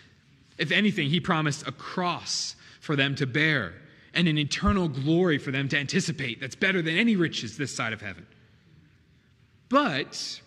If 0.58 0.72
anything, 0.72 1.08
he 1.08 1.20
promised 1.20 1.66
a 1.66 1.72
cross 1.72 2.56
for 2.80 2.96
them 2.96 3.14
to 3.16 3.26
bear 3.26 3.74
and 4.12 4.26
an 4.26 4.38
eternal 4.38 4.88
glory 4.88 5.38
for 5.38 5.52
them 5.52 5.68
to 5.68 5.78
anticipate 5.78 6.40
that's 6.40 6.56
better 6.56 6.82
than 6.82 6.96
any 6.96 7.14
riches 7.14 7.56
this 7.56 7.74
side 7.74 7.92
of 7.92 8.00
heaven. 8.00 8.26
But 9.68 10.40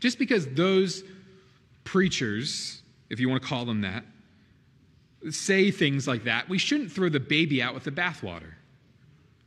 just 0.00 0.18
because 0.18 0.46
those 0.46 1.02
preachers, 1.86 2.82
if 3.08 3.18
you 3.18 3.28
want 3.28 3.40
to 3.40 3.48
call 3.48 3.64
them 3.64 3.80
that, 3.80 4.04
say 5.30 5.70
things 5.70 6.06
like 6.06 6.24
that, 6.24 6.48
we 6.48 6.58
shouldn't 6.58 6.92
throw 6.92 7.08
the 7.08 7.20
baby 7.20 7.62
out 7.62 7.72
with 7.72 7.84
the 7.84 7.90
bathwater. 7.90 8.52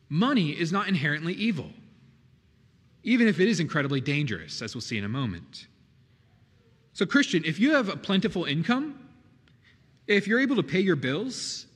Money 0.10 0.50
is 0.50 0.72
not 0.72 0.88
inherently 0.88 1.34
evil, 1.34 1.70
even 3.04 3.28
if 3.28 3.40
it 3.40 3.48
is 3.48 3.60
incredibly 3.60 4.02
dangerous, 4.02 4.62
as 4.64 4.74
we'll 4.74 4.82
see 4.82 4.98
in 4.98 5.04
a 5.04 5.10
moment. 5.10 5.68
So, 6.94 7.06
Christian, 7.06 7.44
if 7.46 7.60
you 7.60 7.76
have 7.76 7.90
a 7.90 7.96
plentiful 7.96 8.46
income, 8.46 9.00
if 10.08 10.28
you're 10.28 10.40
able 10.40 10.56
to 10.56 10.64
pay 10.64 10.80
your 10.80 10.96
bills, 10.96 11.68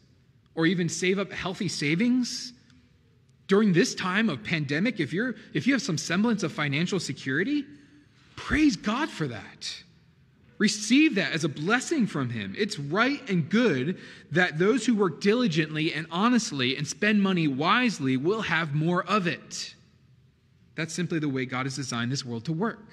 or 0.55 0.65
even 0.65 0.89
save 0.89 1.19
up 1.19 1.31
healthy 1.31 1.67
savings 1.67 2.53
during 3.47 3.73
this 3.73 3.95
time 3.95 4.29
of 4.29 4.43
pandemic, 4.43 4.99
if 4.99 5.13
you're 5.13 5.35
if 5.53 5.67
you 5.67 5.73
have 5.73 5.81
some 5.81 5.97
semblance 5.97 6.43
of 6.43 6.51
financial 6.51 6.99
security, 6.99 7.65
praise 8.35 8.75
God 8.75 9.09
for 9.09 9.27
that. 9.27 9.83
Receive 10.57 11.15
that 11.15 11.33
as 11.33 11.43
a 11.43 11.49
blessing 11.49 12.07
from 12.07 12.29
Him. 12.29 12.55
It's 12.57 12.77
right 12.77 13.27
and 13.29 13.49
good 13.49 13.97
that 14.31 14.59
those 14.59 14.85
who 14.85 14.95
work 14.95 15.19
diligently 15.19 15.93
and 15.93 16.07
honestly 16.11 16.77
and 16.77 16.87
spend 16.87 17.21
money 17.21 17.47
wisely 17.47 18.17
will 18.17 18.41
have 18.41 18.73
more 18.73 19.03
of 19.05 19.27
it. 19.27 19.75
That's 20.75 20.93
simply 20.93 21.19
the 21.19 21.29
way 21.29 21.45
God 21.45 21.65
has 21.65 21.75
designed 21.75 22.11
this 22.11 22.25
world 22.25 22.45
to 22.45 22.53
work. 22.53 22.87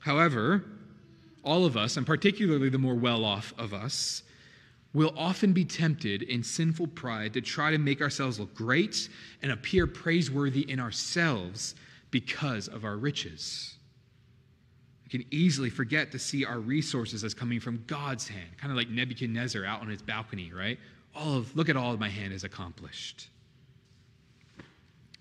However, 0.00 0.64
all 1.42 1.64
of 1.64 1.76
us, 1.76 1.96
and 1.96 2.06
particularly 2.06 2.68
the 2.68 2.78
more 2.78 2.94
well 2.94 3.24
off 3.24 3.54
of 3.58 3.72
us, 3.72 4.22
will 4.92 5.12
often 5.16 5.52
be 5.52 5.64
tempted 5.64 6.22
in 6.22 6.42
sinful 6.42 6.86
pride 6.88 7.34
to 7.34 7.40
try 7.40 7.70
to 7.70 7.78
make 7.78 8.00
ourselves 8.00 8.40
look 8.40 8.54
great 8.54 9.08
and 9.42 9.52
appear 9.52 9.86
praiseworthy 9.86 10.62
in 10.70 10.80
ourselves 10.80 11.74
because 12.10 12.66
of 12.68 12.84
our 12.84 12.96
riches. 12.96 13.74
We 15.06 15.18
can 15.18 15.28
easily 15.30 15.70
forget 15.70 16.10
to 16.12 16.18
see 16.18 16.44
our 16.44 16.58
resources 16.58 17.22
as 17.22 17.32
coming 17.32 17.60
from 17.60 17.84
God's 17.86 18.26
hand, 18.26 18.48
kind 18.58 18.72
of 18.72 18.76
like 18.76 18.88
Nebuchadnezzar 18.88 19.64
out 19.64 19.80
on 19.80 19.88
his 19.88 20.02
balcony, 20.02 20.52
right? 20.52 20.78
All 21.14 21.36
of, 21.36 21.56
look 21.56 21.68
at 21.68 21.76
all 21.76 21.92
of 21.92 22.00
my 22.00 22.08
hand 22.08 22.32
has 22.32 22.42
accomplished. 22.42 23.28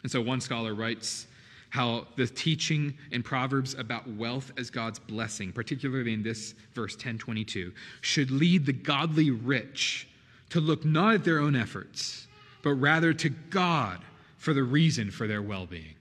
And 0.01 0.11
so 0.11 0.21
one 0.21 0.41
scholar 0.41 0.73
writes 0.73 1.27
how 1.69 2.07
the 2.15 2.25
teaching 2.25 2.97
in 3.11 3.21
Proverbs 3.21 3.75
about 3.75 4.07
wealth 4.07 4.51
as 4.57 4.69
God's 4.69 4.97
blessing, 4.97 5.51
particularly 5.51 6.13
in 6.13 6.23
this 6.23 6.55
verse 6.73 6.93
1022, 6.93 7.71
should 8.01 8.31
lead 8.31 8.65
the 8.65 8.73
godly 8.73 9.29
rich 9.29 10.07
to 10.49 10.59
look 10.59 10.85
not 10.85 11.15
at 11.15 11.23
their 11.23 11.39
own 11.39 11.55
efforts, 11.55 12.27
but 12.63 12.73
rather 12.73 13.13
to 13.13 13.29
God 13.29 13.99
for 14.37 14.53
the 14.53 14.63
reason 14.63 15.11
for 15.11 15.27
their 15.27 15.41
well 15.41 15.65
being. 15.65 15.95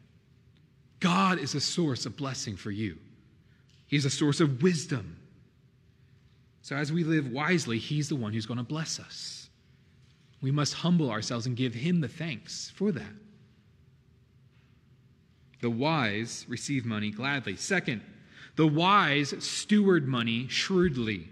God 1.01 1.39
is 1.39 1.55
a 1.55 1.61
source 1.61 2.07
of 2.07 2.17
blessing 2.17 2.57
for 2.57 2.71
you. 2.71 2.97
He's 3.95 4.05
a 4.05 4.11
source 4.11 4.41
of 4.41 4.61
wisdom. 4.61 5.17
So, 6.63 6.75
as 6.75 6.93
we 6.93 7.05
live 7.05 7.31
wisely, 7.31 7.79
He's 7.79 8.09
the 8.09 8.17
one 8.17 8.33
who's 8.33 8.45
going 8.45 8.59
to 8.59 8.65
bless 8.65 8.99
us. 8.99 9.49
We 10.43 10.51
must 10.51 10.75
humble 10.75 11.13
ourselves 11.13 11.47
and 11.47 11.57
give 11.57 11.75
Him 11.75 12.01
the 12.01 12.09
thanks 12.09 12.73
for 12.75 12.91
that. 12.91 13.13
The 15.61 15.71
wise 15.71 16.45
receive 16.49 16.85
money 16.85 17.13
gladly. 17.13 17.55
Second, 17.55 18.03
the 18.57 18.67
wise 18.67 19.33
steward 19.39 20.09
money 20.09 20.49
shrewdly. 20.49 21.29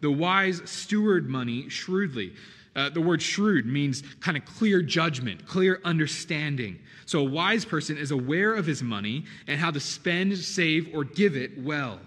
The 0.00 0.10
wise 0.10 0.60
steward 0.64 1.28
money 1.28 1.68
shrewdly. 1.68 2.32
Uh, 2.74 2.88
the 2.88 3.00
word 3.00 3.20
shrewd 3.20 3.66
means 3.66 4.02
kind 4.20 4.36
of 4.36 4.44
clear 4.44 4.80
judgment, 4.80 5.46
clear 5.46 5.80
understanding. 5.84 6.78
So 7.04 7.20
a 7.20 7.24
wise 7.24 7.64
person 7.64 7.98
is 7.98 8.10
aware 8.10 8.54
of 8.54 8.64
his 8.64 8.82
money 8.82 9.24
and 9.46 9.60
how 9.60 9.70
to 9.70 9.80
spend, 9.80 10.36
save, 10.38 10.94
or 10.94 11.04
give 11.04 11.36
it 11.36 11.62
well. 11.62 12.00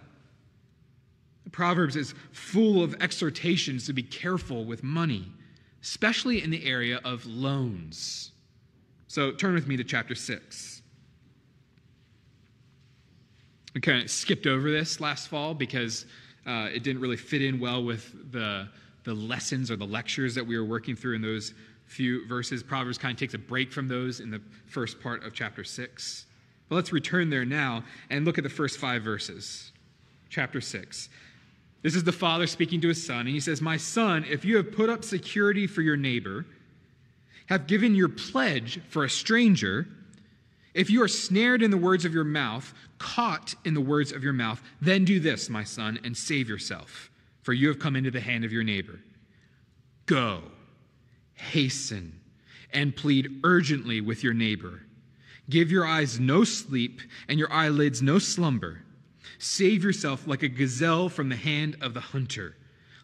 Proverbs 1.51 1.95
is 1.95 2.15
full 2.31 2.84
of 2.84 2.95
exhortations 3.01 3.86
to 3.86 3.93
be 3.93 4.03
careful 4.03 4.65
with 4.65 4.84
money, 4.84 5.31
especially 5.81 6.43
in 6.43 6.50
the 6.50 6.65
area 6.65 7.00
of 7.05 7.25
loans. 7.25 8.31
So 9.07 9.31
turn 9.31 9.53
with 9.53 9.67
me 9.67 9.77
to 9.77 9.84
chapter 9.84 10.15
6. 10.15 10.81
We 13.74 13.81
kind 13.81 14.03
of 14.03 14.10
skipped 14.10 14.48
over 14.48 14.72
this 14.72 15.00
last 15.00 15.27
fall 15.27 15.53
because 15.53 16.05
uh, 16.45 16.69
it 16.74 16.84
didn't 16.84 17.01
really 17.01 17.17
fit 17.17 17.41
in 17.41 17.60
well 17.60 17.84
with 17.84 18.31
the 18.31 18.67
the 19.05 19.13
lessons 19.13 19.71
or 19.71 19.75
the 19.77 19.85
lectures 19.85 20.35
that 20.35 20.45
we 20.45 20.57
were 20.57 20.65
working 20.65 20.95
through 20.95 21.15
in 21.15 21.21
those 21.21 21.53
few 21.85 22.27
verses. 22.27 22.63
Proverbs 22.63 22.97
kind 22.97 23.13
of 23.13 23.19
takes 23.19 23.35
a 23.35 23.38
break 23.38 23.71
from 23.71 23.88
those 23.88 24.19
in 24.19 24.31
the 24.31 24.41
first 24.67 25.00
part 25.00 25.24
of 25.24 25.33
chapter 25.33 25.63
6. 25.63 26.25
But 26.67 26.75
let's 26.75 26.91
return 26.91 27.29
there 27.29 27.45
now 27.45 27.83
and 28.09 28.25
look 28.25 28.38
at 28.38 28.43
the 28.43 28.50
first 28.50 28.79
five 28.79 29.03
verses. 29.03 29.71
Chapter 30.29 30.59
6. 30.59 31.09
This 31.83 31.95
is 31.95 32.03
the 32.03 32.12
father 32.12 32.47
speaking 32.47 32.81
to 32.81 32.88
his 32.88 33.05
son, 33.05 33.21
and 33.21 33.29
he 33.29 33.39
says, 33.39 33.62
My 33.62 33.77
son, 33.77 34.25
if 34.27 34.43
you 34.43 34.57
have 34.57 34.71
put 34.71 34.89
up 34.89 35.03
security 35.03 35.67
for 35.67 35.83
your 35.83 35.95
neighbor, 35.95 36.45
have 37.45 37.67
given 37.67 37.93
your 37.93 38.09
pledge 38.09 38.81
for 38.89 39.03
a 39.03 39.09
stranger, 39.09 39.88
if 40.74 40.89
you 40.89 41.03
are 41.03 41.07
snared 41.07 41.62
in 41.62 41.69
the 41.69 41.77
words 41.77 42.03
of 42.03 42.12
your 42.12 42.24
mouth, 42.24 42.74
caught 42.97 43.53
in 43.65 43.75
the 43.75 43.81
words 43.81 44.12
of 44.12 44.24
your 44.24 44.33
mouth, 44.33 44.63
then 44.81 45.05
do 45.05 45.19
this, 45.19 45.47
my 45.47 45.63
son, 45.63 46.00
and 46.03 46.17
save 46.17 46.50
yourself 46.50 47.12
for 47.46 47.54
you 47.54 47.68
have 47.68 47.78
come 47.78 47.96
into 47.96 48.10
the 48.10 48.20
hand 48.20 48.44
of 48.44 48.52
your 48.52 48.64
neighbor. 48.64 49.00
Go, 50.08 50.42
hasten, 51.36 52.20
and 52.74 52.96
plead 52.96 53.30
urgently 53.44 54.02
with 54.02 54.24
your 54.24 54.34
neighbor. 54.34 54.82
Give 55.48 55.70
your 55.70 55.86
eyes 55.86 56.20
no 56.20 56.44
sleep 56.44 57.02
and 57.28 57.38
your 57.38 57.54
eyelids 57.54 58.02
no 58.02 58.18
slumber. 58.18 58.82
Save 59.38 59.84
yourself 59.84 60.25
like 60.25 60.42
a 60.42 60.50
gazelle 60.50 61.08
from 61.08 61.30
the 61.30 61.36
hand 61.36 61.78
of 61.82 61.94
the 61.94 62.00
hunter, 62.00 62.56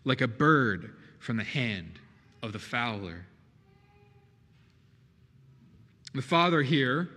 like 0.05 0.21
a 0.21 0.27
bird 0.27 0.95
from 1.19 1.37
the 1.37 1.43
hand 1.43 1.99
of 2.41 2.51
the 2.51 2.57
fowler. 2.57 3.27
The 6.15 6.23
father 6.23 6.63
here 6.63 7.11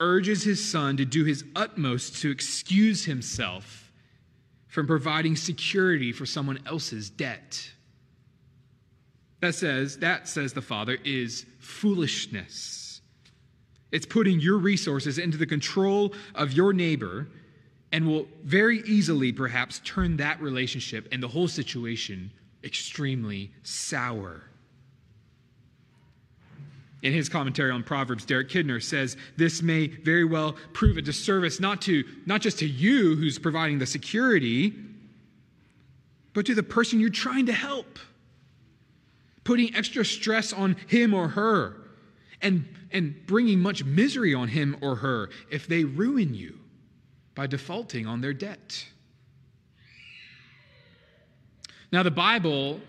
urges 0.00 0.42
his 0.42 0.68
son 0.68 0.96
to 0.96 1.04
do 1.04 1.22
his 1.22 1.44
utmost 1.54 2.16
to 2.22 2.30
excuse 2.32 3.04
himself 3.04 3.85
from 4.76 4.86
providing 4.86 5.34
security 5.34 6.12
for 6.12 6.26
someone 6.26 6.58
else's 6.66 7.08
debt. 7.08 7.70
That 9.40 9.54
says, 9.54 9.96
that 10.00 10.28
says 10.28 10.52
the 10.52 10.60
Father, 10.60 10.98
is 11.02 11.46
foolishness. 11.60 13.00
It's 13.90 14.04
putting 14.04 14.38
your 14.38 14.58
resources 14.58 15.16
into 15.16 15.38
the 15.38 15.46
control 15.46 16.12
of 16.34 16.52
your 16.52 16.74
neighbor 16.74 17.26
and 17.90 18.06
will 18.06 18.28
very 18.44 18.80
easily 18.80 19.32
perhaps 19.32 19.80
turn 19.82 20.18
that 20.18 20.42
relationship 20.42 21.08
and 21.10 21.22
the 21.22 21.28
whole 21.28 21.48
situation 21.48 22.30
extremely 22.62 23.52
sour. 23.62 24.42
In 27.06 27.12
his 27.12 27.28
commentary 27.28 27.70
on 27.70 27.84
Proverbs, 27.84 28.24
Derek 28.24 28.48
Kidner 28.48 28.82
says 28.82 29.16
this 29.36 29.62
may 29.62 29.86
very 29.86 30.24
well 30.24 30.56
prove 30.72 30.96
a 30.96 31.02
disservice 31.02 31.60
not 31.60 31.80
to 31.82 32.02
not 32.26 32.40
just 32.40 32.58
to 32.58 32.66
you 32.66 33.14
who's 33.14 33.38
providing 33.38 33.78
the 33.78 33.86
security, 33.86 34.74
but 36.32 36.46
to 36.46 36.54
the 36.56 36.64
person 36.64 36.98
you're 36.98 37.10
trying 37.10 37.46
to 37.46 37.52
help. 37.52 38.00
Putting 39.44 39.72
extra 39.76 40.04
stress 40.04 40.52
on 40.52 40.74
him 40.88 41.14
or 41.14 41.28
her 41.28 41.76
and, 42.42 42.68
and 42.90 43.14
bringing 43.24 43.60
much 43.60 43.84
misery 43.84 44.34
on 44.34 44.48
him 44.48 44.76
or 44.80 44.96
her 44.96 45.30
if 45.48 45.68
they 45.68 45.84
ruin 45.84 46.34
you 46.34 46.58
by 47.36 47.46
defaulting 47.46 48.08
on 48.08 48.20
their 48.20 48.34
debt. 48.34 48.84
Now, 51.92 52.02
the 52.02 52.10
Bible 52.10 52.80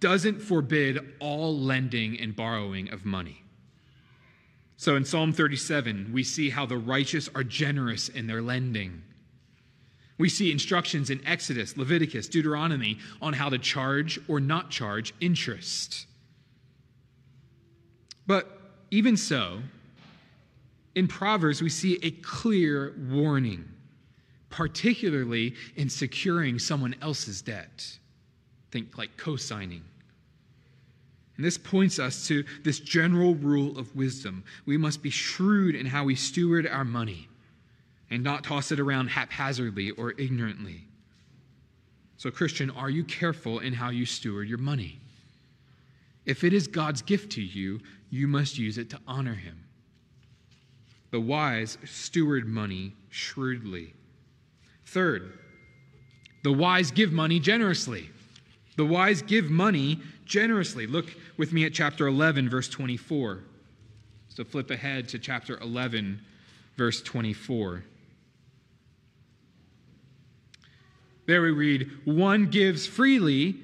doesn't 0.00 0.40
forbid 0.40 1.14
all 1.20 1.56
lending 1.56 2.18
and 2.18 2.34
borrowing 2.34 2.90
of 2.90 3.04
money. 3.04 3.44
So 4.80 4.96
in 4.96 5.04
Psalm 5.04 5.34
37, 5.34 6.08
we 6.10 6.24
see 6.24 6.48
how 6.48 6.64
the 6.64 6.78
righteous 6.78 7.28
are 7.34 7.44
generous 7.44 8.08
in 8.08 8.26
their 8.26 8.40
lending. 8.40 9.02
We 10.16 10.30
see 10.30 10.50
instructions 10.50 11.10
in 11.10 11.20
Exodus, 11.26 11.76
Leviticus, 11.76 12.28
Deuteronomy 12.28 12.96
on 13.20 13.34
how 13.34 13.50
to 13.50 13.58
charge 13.58 14.18
or 14.26 14.40
not 14.40 14.70
charge 14.70 15.12
interest. 15.20 16.06
But 18.26 18.58
even 18.90 19.18
so, 19.18 19.60
in 20.94 21.08
Proverbs, 21.08 21.60
we 21.60 21.68
see 21.68 21.98
a 22.02 22.10
clear 22.12 22.94
warning 23.10 23.68
particularly 24.48 25.56
in 25.76 25.90
securing 25.90 26.58
someone 26.58 26.96
else's 27.02 27.42
debt. 27.42 27.98
Think 28.70 28.96
like 28.96 29.14
co 29.18 29.36
signing. 29.36 29.84
And 31.40 31.44
this 31.46 31.56
points 31.56 31.98
us 31.98 32.28
to 32.28 32.44
this 32.64 32.78
general 32.78 33.34
rule 33.34 33.78
of 33.78 33.96
wisdom. 33.96 34.44
We 34.66 34.76
must 34.76 35.02
be 35.02 35.08
shrewd 35.08 35.74
in 35.74 35.86
how 35.86 36.04
we 36.04 36.14
steward 36.14 36.66
our 36.66 36.84
money 36.84 37.28
and 38.10 38.22
not 38.22 38.44
toss 38.44 38.72
it 38.72 38.78
around 38.78 39.06
haphazardly 39.06 39.92
or 39.92 40.12
ignorantly. 40.18 40.84
So, 42.18 42.30
Christian, 42.30 42.68
are 42.68 42.90
you 42.90 43.04
careful 43.04 43.60
in 43.60 43.72
how 43.72 43.88
you 43.88 44.04
steward 44.04 44.50
your 44.50 44.58
money? 44.58 45.00
If 46.26 46.44
it 46.44 46.52
is 46.52 46.68
God's 46.68 47.00
gift 47.00 47.32
to 47.32 47.40
you, 47.40 47.80
you 48.10 48.28
must 48.28 48.58
use 48.58 48.76
it 48.76 48.90
to 48.90 49.00
honor 49.06 49.32
Him. 49.32 49.64
The 51.10 51.20
wise 51.20 51.78
steward 51.86 52.46
money 52.46 52.92
shrewdly. 53.08 53.94
Third, 54.84 55.38
the 56.44 56.52
wise 56.52 56.90
give 56.90 57.12
money 57.12 57.40
generously. 57.40 58.10
The 58.76 58.84
wise 58.84 59.22
give 59.22 59.50
money 59.50 60.00
generously. 60.24 60.86
Look 60.86 61.14
with 61.36 61.52
me 61.52 61.64
at 61.64 61.74
chapter 61.74 62.06
11, 62.06 62.48
verse 62.48 62.68
24. 62.68 63.40
So 64.28 64.44
flip 64.44 64.70
ahead 64.70 65.08
to 65.10 65.18
chapter 65.18 65.58
11, 65.60 66.20
verse 66.76 67.02
24. 67.02 67.84
There 71.26 71.42
we 71.42 71.50
read, 71.50 71.90
One 72.04 72.46
gives 72.46 72.86
freely, 72.86 73.56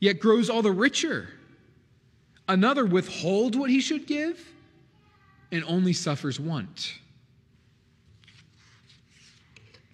yet 0.00 0.20
grows 0.20 0.50
all 0.50 0.62
the 0.62 0.72
richer. 0.72 1.28
Another 2.46 2.84
withholds 2.84 3.56
what 3.56 3.70
he 3.70 3.80
should 3.80 4.06
give 4.06 4.44
and 5.50 5.64
only 5.64 5.92
suffers 5.92 6.38
want. 6.38 6.94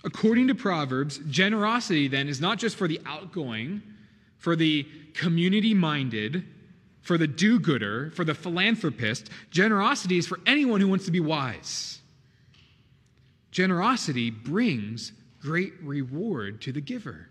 According 0.05 0.49
to 0.49 0.55
Proverbs, 0.55 1.19
generosity 1.31 2.09
then 2.09 2.29
is 2.29 2.41
not 2.41 2.59
just 2.59 2.77
for 2.77 2.87
the 2.87 3.01
outgoing, 3.07 3.83
for 4.45 4.55
the 4.55 4.87
community 5.15 5.73
minded, 5.73 6.45
for 7.01 7.17
the 7.17 7.27
do 7.27 7.59
gooder, 7.59 8.11
for 8.11 8.27
the 8.27 8.35
philanthropist. 8.35 9.31
Generosity 9.51 10.19
is 10.19 10.27
for 10.27 10.39
anyone 10.45 10.83
who 10.83 10.89
wants 10.89 11.07
to 11.07 11.11
be 11.11 11.19
wise. 11.19 12.01
Generosity 13.51 14.31
brings 14.31 15.13
great 15.41 15.73
reward 15.83 16.61
to 16.61 16.73
the 16.73 16.83
giver. 16.83 17.31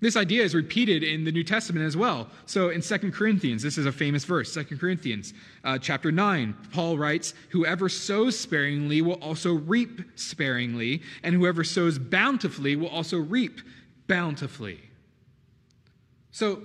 This 0.00 0.16
idea 0.16 0.44
is 0.44 0.54
repeated 0.54 1.02
in 1.02 1.24
the 1.24 1.32
New 1.32 1.44
Testament 1.44 1.84
as 1.84 1.96
well. 1.96 2.28
So 2.46 2.70
in 2.70 2.80
2 2.80 3.10
Corinthians, 3.10 3.62
this 3.62 3.76
is 3.76 3.84
a 3.84 3.92
famous 3.92 4.24
verse, 4.24 4.54
2 4.54 4.78
Corinthians 4.78 5.34
uh, 5.62 5.76
chapter 5.76 6.10
9, 6.10 6.56
Paul 6.72 6.96
writes, 6.96 7.34
Whoever 7.50 7.90
sows 7.90 8.38
sparingly 8.38 9.02
will 9.02 9.20
also 9.20 9.52
reap 9.52 10.00
sparingly, 10.14 11.02
and 11.22 11.34
whoever 11.34 11.64
sows 11.64 11.98
bountifully 11.98 12.76
will 12.76 12.88
also 12.88 13.18
reap 13.18 13.60
bountifully. 14.08 14.80
So 16.32 16.62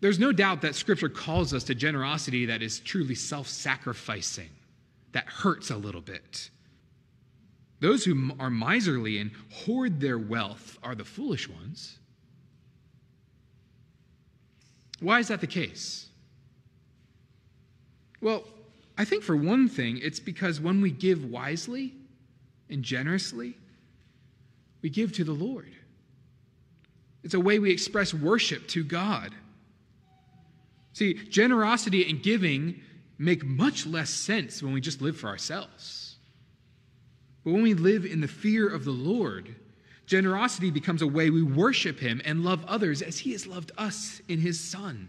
there's 0.00 0.18
no 0.18 0.32
doubt 0.32 0.60
that 0.62 0.74
Scripture 0.74 1.08
calls 1.08 1.54
us 1.54 1.64
to 1.64 1.74
generosity 1.74 2.46
that 2.46 2.60
is 2.60 2.80
truly 2.80 3.14
self 3.14 3.48
sacrificing, 3.48 4.50
that 5.12 5.26
hurts 5.26 5.70
a 5.70 5.76
little 5.76 6.00
bit. 6.00 6.50
Those 7.80 8.04
who 8.04 8.32
are 8.38 8.50
miserly 8.50 9.18
and 9.18 9.30
hoard 9.50 10.00
their 10.00 10.18
wealth 10.18 10.78
are 10.82 10.94
the 10.94 11.04
foolish 11.04 11.48
ones. 11.48 11.98
Why 15.00 15.18
is 15.18 15.28
that 15.28 15.40
the 15.40 15.48
case? 15.48 16.08
Well, 18.20 18.44
I 18.96 19.04
think 19.04 19.24
for 19.24 19.36
one 19.36 19.68
thing, 19.68 19.98
it's 20.00 20.20
because 20.20 20.60
when 20.60 20.80
we 20.80 20.92
give 20.92 21.24
wisely 21.24 21.94
and 22.70 22.84
generously, 22.84 23.56
we 24.80 24.90
give 24.90 25.12
to 25.14 25.24
the 25.24 25.32
Lord. 25.32 25.72
It's 27.24 27.34
a 27.34 27.40
way 27.40 27.58
we 27.58 27.70
express 27.70 28.12
worship 28.12 28.66
to 28.68 28.82
God. 28.84 29.32
See, 30.92 31.14
generosity 31.14 32.08
and 32.08 32.22
giving 32.22 32.80
make 33.18 33.44
much 33.44 33.86
less 33.86 34.10
sense 34.10 34.62
when 34.62 34.72
we 34.72 34.80
just 34.80 35.00
live 35.00 35.16
for 35.16 35.28
ourselves. 35.28 36.16
But 37.44 37.52
when 37.52 37.62
we 37.62 37.74
live 37.74 38.04
in 38.04 38.20
the 38.20 38.28
fear 38.28 38.68
of 38.68 38.84
the 38.84 38.90
Lord, 38.90 39.54
Generosity 40.06 40.70
becomes 40.70 41.00
a 41.00 41.06
way 41.06 41.30
we 41.30 41.42
worship 41.42 41.98
Him 41.98 42.20
and 42.24 42.44
love 42.44 42.64
others 42.66 43.02
as 43.02 43.20
He 43.20 43.32
has 43.32 43.46
loved 43.46 43.72
us 43.78 44.20
in 44.28 44.40
His 44.40 44.60
Son. 44.60 45.08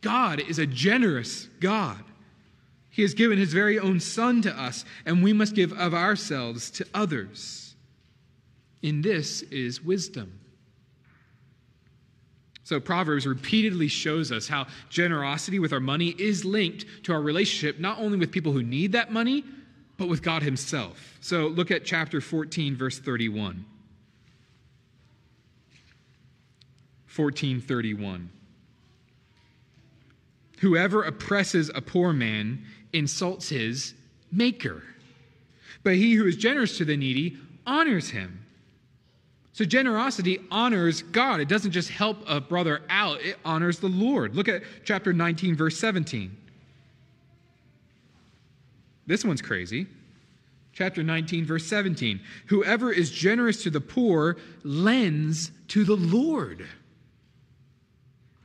God 0.00 0.40
is 0.40 0.58
a 0.58 0.66
generous 0.66 1.46
God. 1.60 2.02
He 2.90 3.00
has 3.00 3.14
given 3.14 3.38
His 3.38 3.54
very 3.54 3.78
own 3.78 4.00
Son 4.00 4.42
to 4.42 4.50
us, 4.50 4.84
and 5.06 5.22
we 5.22 5.32
must 5.32 5.54
give 5.54 5.72
of 5.72 5.94
ourselves 5.94 6.70
to 6.72 6.86
others. 6.92 7.74
In 8.82 9.02
this 9.02 9.42
is 9.42 9.82
wisdom. 9.82 10.38
So, 12.70 12.78
Proverbs 12.78 13.26
repeatedly 13.26 13.88
shows 13.88 14.30
us 14.30 14.46
how 14.46 14.68
generosity 14.90 15.58
with 15.58 15.72
our 15.72 15.80
money 15.80 16.14
is 16.16 16.44
linked 16.44 16.84
to 17.02 17.12
our 17.12 17.20
relationship 17.20 17.80
not 17.80 17.98
only 17.98 18.16
with 18.16 18.30
people 18.30 18.52
who 18.52 18.62
need 18.62 18.92
that 18.92 19.12
money, 19.12 19.42
but 19.96 20.08
with 20.08 20.22
God 20.22 20.44
Himself. 20.44 21.18
So, 21.20 21.48
look 21.48 21.72
at 21.72 21.84
chapter 21.84 22.20
14, 22.20 22.76
verse 22.76 23.00
31. 23.00 23.64
1431. 27.16 28.30
Whoever 30.60 31.02
oppresses 31.02 31.72
a 31.74 31.80
poor 31.80 32.12
man 32.12 32.64
insults 32.92 33.48
his 33.48 33.94
maker, 34.30 34.84
but 35.82 35.96
he 35.96 36.14
who 36.14 36.24
is 36.24 36.36
generous 36.36 36.78
to 36.78 36.84
the 36.84 36.96
needy 36.96 37.36
honors 37.66 38.10
him. 38.10 38.44
So 39.60 39.66
generosity 39.66 40.38
honors 40.50 41.02
God. 41.02 41.38
It 41.38 41.46
doesn't 41.46 41.72
just 41.72 41.90
help 41.90 42.16
a 42.26 42.40
brother 42.40 42.80
out, 42.88 43.20
it 43.20 43.36
honors 43.44 43.78
the 43.78 43.88
Lord. 43.88 44.34
Look 44.34 44.48
at 44.48 44.62
chapter 44.86 45.12
19, 45.12 45.54
verse 45.54 45.76
17. 45.76 46.34
This 49.06 49.22
one's 49.22 49.42
crazy. 49.42 49.86
Chapter 50.72 51.02
19, 51.02 51.44
verse 51.44 51.66
17. 51.66 52.20
Whoever 52.46 52.90
is 52.90 53.10
generous 53.10 53.62
to 53.64 53.70
the 53.70 53.82
poor 53.82 54.38
lends 54.64 55.50
to 55.68 55.84
the 55.84 55.96
Lord 55.96 56.66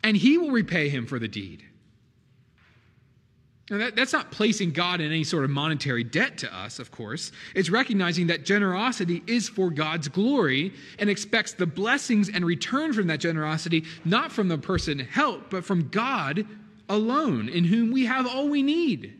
and 0.04 0.18
he 0.18 0.38
will 0.38 0.52
repay 0.52 0.90
him 0.90 1.06
for 1.06 1.18
the 1.18 1.30
deed. 1.30 1.64
Now 3.70 3.80
that, 3.80 3.96
that's 3.96 4.14
not 4.14 4.30
placing 4.32 4.72
God 4.72 5.02
in 5.02 5.08
any 5.08 5.24
sort 5.24 5.44
of 5.44 5.50
monetary 5.50 6.04
debt 6.04 6.38
to 6.40 6.56
us, 6.56 6.78
of 6.78 6.92
course. 6.92 7.32
It's 7.56 7.72
recognizing 7.72 8.28
that 8.28 8.46
generosity 8.46 9.24
is 9.26 9.50
for 9.50 9.72
God's 9.72 10.08
glory 10.08 10.72
and 11.00 11.10
expects 11.10 11.54
the 11.54 11.66
blessings 11.66 12.30
and 12.30 12.46
return 12.46 12.94
from 12.94 13.08
that 13.08 13.20
generosity 13.20 13.86
not 14.04 14.32
from 14.32 14.50
the 14.50 14.58
person 14.58 15.00
helped, 15.00 15.50
but 15.50 15.66
from 15.66 15.90
God 15.90 16.46
alone, 16.90 17.50
in 17.50 17.64
whom 17.64 17.92
we 17.92 18.06
have 18.06 18.28
all 18.28 18.50
we 18.50 18.62
need. 18.62 19.20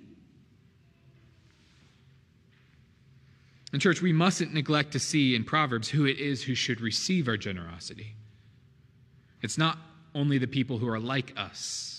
And, 3.74 3.82
church, 3.82 4.02
we 4.02 4.14
mustn't 4.14 4.54
neglect 4.54 4.94
to 4.94 5.00
see 5.00 5.36
in 5.36 5.44
Proverbs 5.44 5.90
who 5.90 6.06
it 6.06 6.20
is 6.20 6.44
who 6.44 6.56
should 6.56 6.80
receive 6.80 7.28
our 7.28 7.36
generosity. 7.36 8.16
It's 9.42 9.58
not 9.58 9.80
only 10.14 10.38
the 10.38 10.48
people 10.48 10.78
who 10.78 10.88
are 10.88 11.00
like 11.00 11.34
us. 11.36 11.95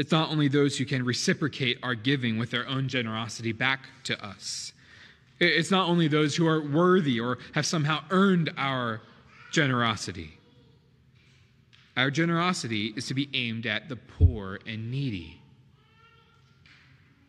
It's 0.00 0.12
not 0.12 0.30
only 0.30 0.48
those 0.48 0.78
who 0.78 0.86
can 0.86 1.04
reciprocate 1.04 1.78
our 1.82 1.94
giving 1.94 2.38
with 2.38 2.50
their 2.50 2.66
own 2.66 2.88
generosity 2.88 3.52
back 3.52 3.80
to 4.04 4.18
us. 4.24 4.72
It's 5.38 5.70
not 5.70 5.90
only 5.90 6.08
those 6.08 6.34
who 6.34 6.46
are 6.46 6.66
worthy 6.66 7.20
or 7.20 7.36
have 7.52 7.66
somehow 7.66 8.02
earned 8.08 8.50
our 8.56 9.02
generosity. 9.52 10.38
Our 11.98 12.10
generosity 12.10 12.94
is 12.96 13.08
to 13.08 13.14
be 13.14 13.28
aimed 13.34 13.66
at 13.66 13.90
the 13.90 13.96
poor 13.96 14.58
and 14.66 14.90
needy. 14.90 15.42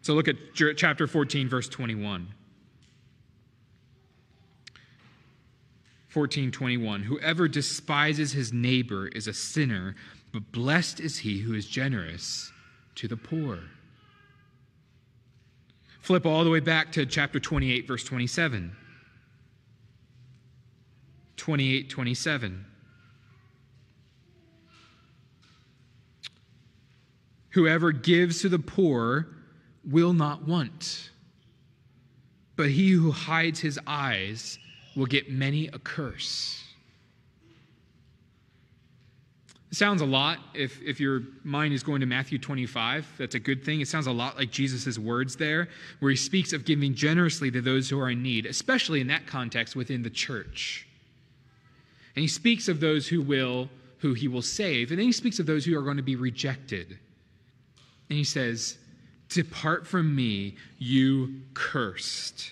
So 0.02 0.14
look 0.14 0.30
at 0.30 0.38
chapter 0.78 1.08
14, 1.08 1.50
verse 1.50 1.68
21. 1.68 2.22
1421 6.14 7.04
Whoever 7.04 7.50
despises 7.50 8.32
his 8.32 8.54
neighbor 8.54 9.10
is 9.10 9.28
a 9.28 9.34
sinner, 9.34 9.94
but 10.32 10.54
blessed 10.54 11.02
is 11.02 11.18
he 11.18 11.40
who 11.40 11.54
is 11.54 11.66
generous 11.66 12.51
to 13.02 13.08
the 13.08 13.18
poor. 13.18 13.58
Flip 16.02 16.24
all 16.24 16.44
the 16.44 16.52
way 16.52 16.60
back 16.60 16.92
to 16.92 17.04
chapter 17.04 17.40
28, 17.40 17.88
verse 17.88 18.04
27. 18.04 18.76
28, 21.36 21.90
27. 21.90 22.66
Whoever 27.50 27.92
gives 27.92 28.44
to 28.44 28.50
the 28.50 28.60
poor 28.60 29.30
will 29.84 30.14
not 30.14 30.48
want, 30.48 31.10
but 32.56 32.70
he 32.70 32.92
who 32.92 33.10
hides 33.10 33.60
his 33.62 33.80
eyes 33.88 34.60
will 34.96 35.08
get 35.08 35.32
many 35.32 35.70
a 35.70 35.80
curse. 35.80 36.64
It 39.72 39.78
sounds 39.78 40.02
a 40.02 40.06
lot, 40.06 40.40
if, 40.54 40.82
if 40.82 41.00
your 41.00 41.22
mind 41.46 41.74
is 41.74 41.82
going 41.82 42.02
to 42.02 42.06
Matthew 42.06 42.38
25, 42.38 43.14
that's 43.18 43.36
a 43.36 43.40
good 43.40 43.64
thing. 43.64 43.80
It 43.80 43.88
sounds 43.88 44.06
a 44.06 44.12
lot 44.12 44.36
like 44.36 44.52
Jesus' 44.52 45.00
words 45.00 45.38
there, 45.38 45.70
where 46.02 46.12
he 46.12 46.18
speaks 46.18 46.52
of 46.52 46.66
giving 46.66 46.94
generously 46.94 47.50
to 47.52 47.62
those 47.62 47.90
who 47.90 47.98
are 47.98 48.10
in 48.10 48.22
need, 48.22 48.46
especially 48.46 49.00
in 49.00 49.08
that 49.08 49.28
context 49.28 49.74
within 49.78 50.04
the 50.04 50.10
church. 50.10 50.88
And 52.18 52.22
he 52.22 52.28
speaks 52.28 52.68
of 52.68 52.82
those 52.82 53.08
who 53.08 53.22
will, 53.22 53.70
who 54.00 54.14
he 54.14 54.28
will 54.28 54.42
save, 54.42 54.92
and 54.92 55.00
then 55.00 55.06
he 55.06 55.14
speaks 55.14 55.40
of 55.40 55.46
those 55.46 55.64
who 55.64 55.78
are 55.78 55.84
going 55.84 55.98
to 55.98 56.04
be 56.04 56.18
rejected. 56.18 57.00
And 58.10 58.18
he 58.18 58.26
says, 58.26 58.78
Depart 59.30 59.88
from 59.88 60.14
me, 60.14 60.58
you 60.80 61.44
cursed 61.54 62.52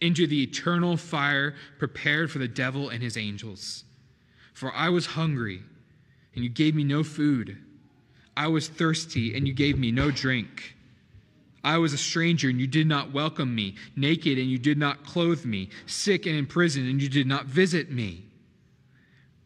into 0.00 0.26
the 0.26 0.42
eternal 0.42 0.96
fire 0.96 1.54
prepared 1.78 2.28
for 2.28 2.40
the 2.40 2.48
devil 2.48 2.88
and 2.88 3.00
his 3.00 3.16
angels. 3.16 3.84
For 4.52 4.74
I 4.74 4.88
was 4.88 5.06
hungry, 5.06 5.62
and 6.34 6.44
you 6.44 6.50
gave 6.50 6.74
me 6.74 6.84
no 6.84 7.02
food. 7.02 7.58
I 8.36 8.46
was 8.46 8.68
thirsty, 8.68 9.36
and 9.36 9.46
you 9.46 9.52
gave 9.52 9.78
me 9.78 9.90
no 9.90 10.10
drink. 10.10 10.76
I 11.62 11.78
was 11.78 11.92
a 11.92 11.98
stranger, 11.98 12.48
and 12.48 12.60
you 12.60 12.66
did 12.66 12.86
not 12.86 13.12
welcome 13.12 13.54
me, 13.54 13.74
naked, 13.96 14.38
and 14.38 14.50
you 14.50 14.58
did 14.58 14.78
not 14.78 15.04
clothe 15.04 15.44
me, 15.44 15.68
sick 15.86 16.26
and 16.26 16.36
in 16.36 16.46
prison, 16.46 16.88
and 16.88 17.02
you 17.02 17.08
did 17.08 17.26
not 17.26 17.46
visit 17.46 17.90
me. 17.90 18.24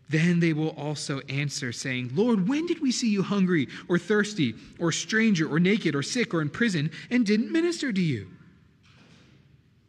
Then 0.09 0.39
they 0.39 0.53
will 0.53 0.71
also 0.71 1.21
answer, 1.29 1.73
saying, 1.73 2.13
Lord, 2.15 2.47
when 2.49 2.67
did 2.67 2.81
we 2.81 2.93
see 2.93 3.09
you 3.09 3.23
hungry, 3.23 3.69
or 3.89 3.99
thirsty, 3.99 4.55
or 4.79 4.93
stranger, 4.93 5.51
or 5.51 5.59
naked, 5.59 5.95
or 5.95 6.03
sick, 6.03 6.33
or 6.35 6.43
in 6.43 6.51
prison, 6.51 6.91
and 7.11 7.27
didn't 7.27 7.51
minister 7.51 7.93
to 7.93 8.01
you? 8.01 8.29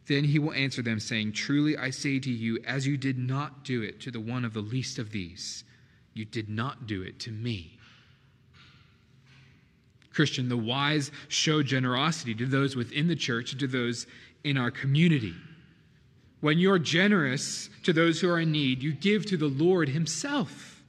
Then 0.06 0.24
he 0.24 0.38
will 0.38 0.52
answer 0.52 0.82
them, 0.82 0.98
saying, 1.00 1.32
Truly 1.32 1.76
I 1.76 1.90
say 1.90 2.18
to 2.18 2.30
you, 2.30 2.58
as 2.66 2.86
you 2.86 2.96
did 2.96 3.18
not 3.18 3.64
do 3.64 3.82
it 3.82 4.00
to 4.00 4.10
the 4.10 4.20
one 4.20 4.44
of 4.44 4.52
the 4.52 4.60
least 4.60 4.98
of 4.98 5.10
these, 5.10 5.64
you 6.16 6.24
did 6.24 6.48
not 6.48 6.86
do 6.86 7.02
it 7.02 7.20
to 7.20 7.30
me. 7.30 7.78
Christian, 10.12 10.48
the 10.48 10.56
wise 10.56 11.10
show 11.28 11.62
generosity 11.62 12.34
to 12.34 12.46
those 12.46 12.74
within 12.74 13.06
the 13.06 13.16
church 13.16 13.52
and 13.52 13.60
to 13.60 13.66
those 13.66 14.06
in 14.44 14.56
our 14.56 14.70
community. 14.70 15.34
When 16.40 16.58
you're 16.58 16.78
generous 16.78 17.68
to 17.82 17.92
those 17.92 18.20
who 18.20 18.30
are 18.30 18.40
in 18.40 18.50
need, 18.50 18.82
you 18.82 18.92
give 18.92 19.26
to 19.26 19.36
the 19.36 19.48
Lord 19.48 19.90
Himself. 19.90 20.82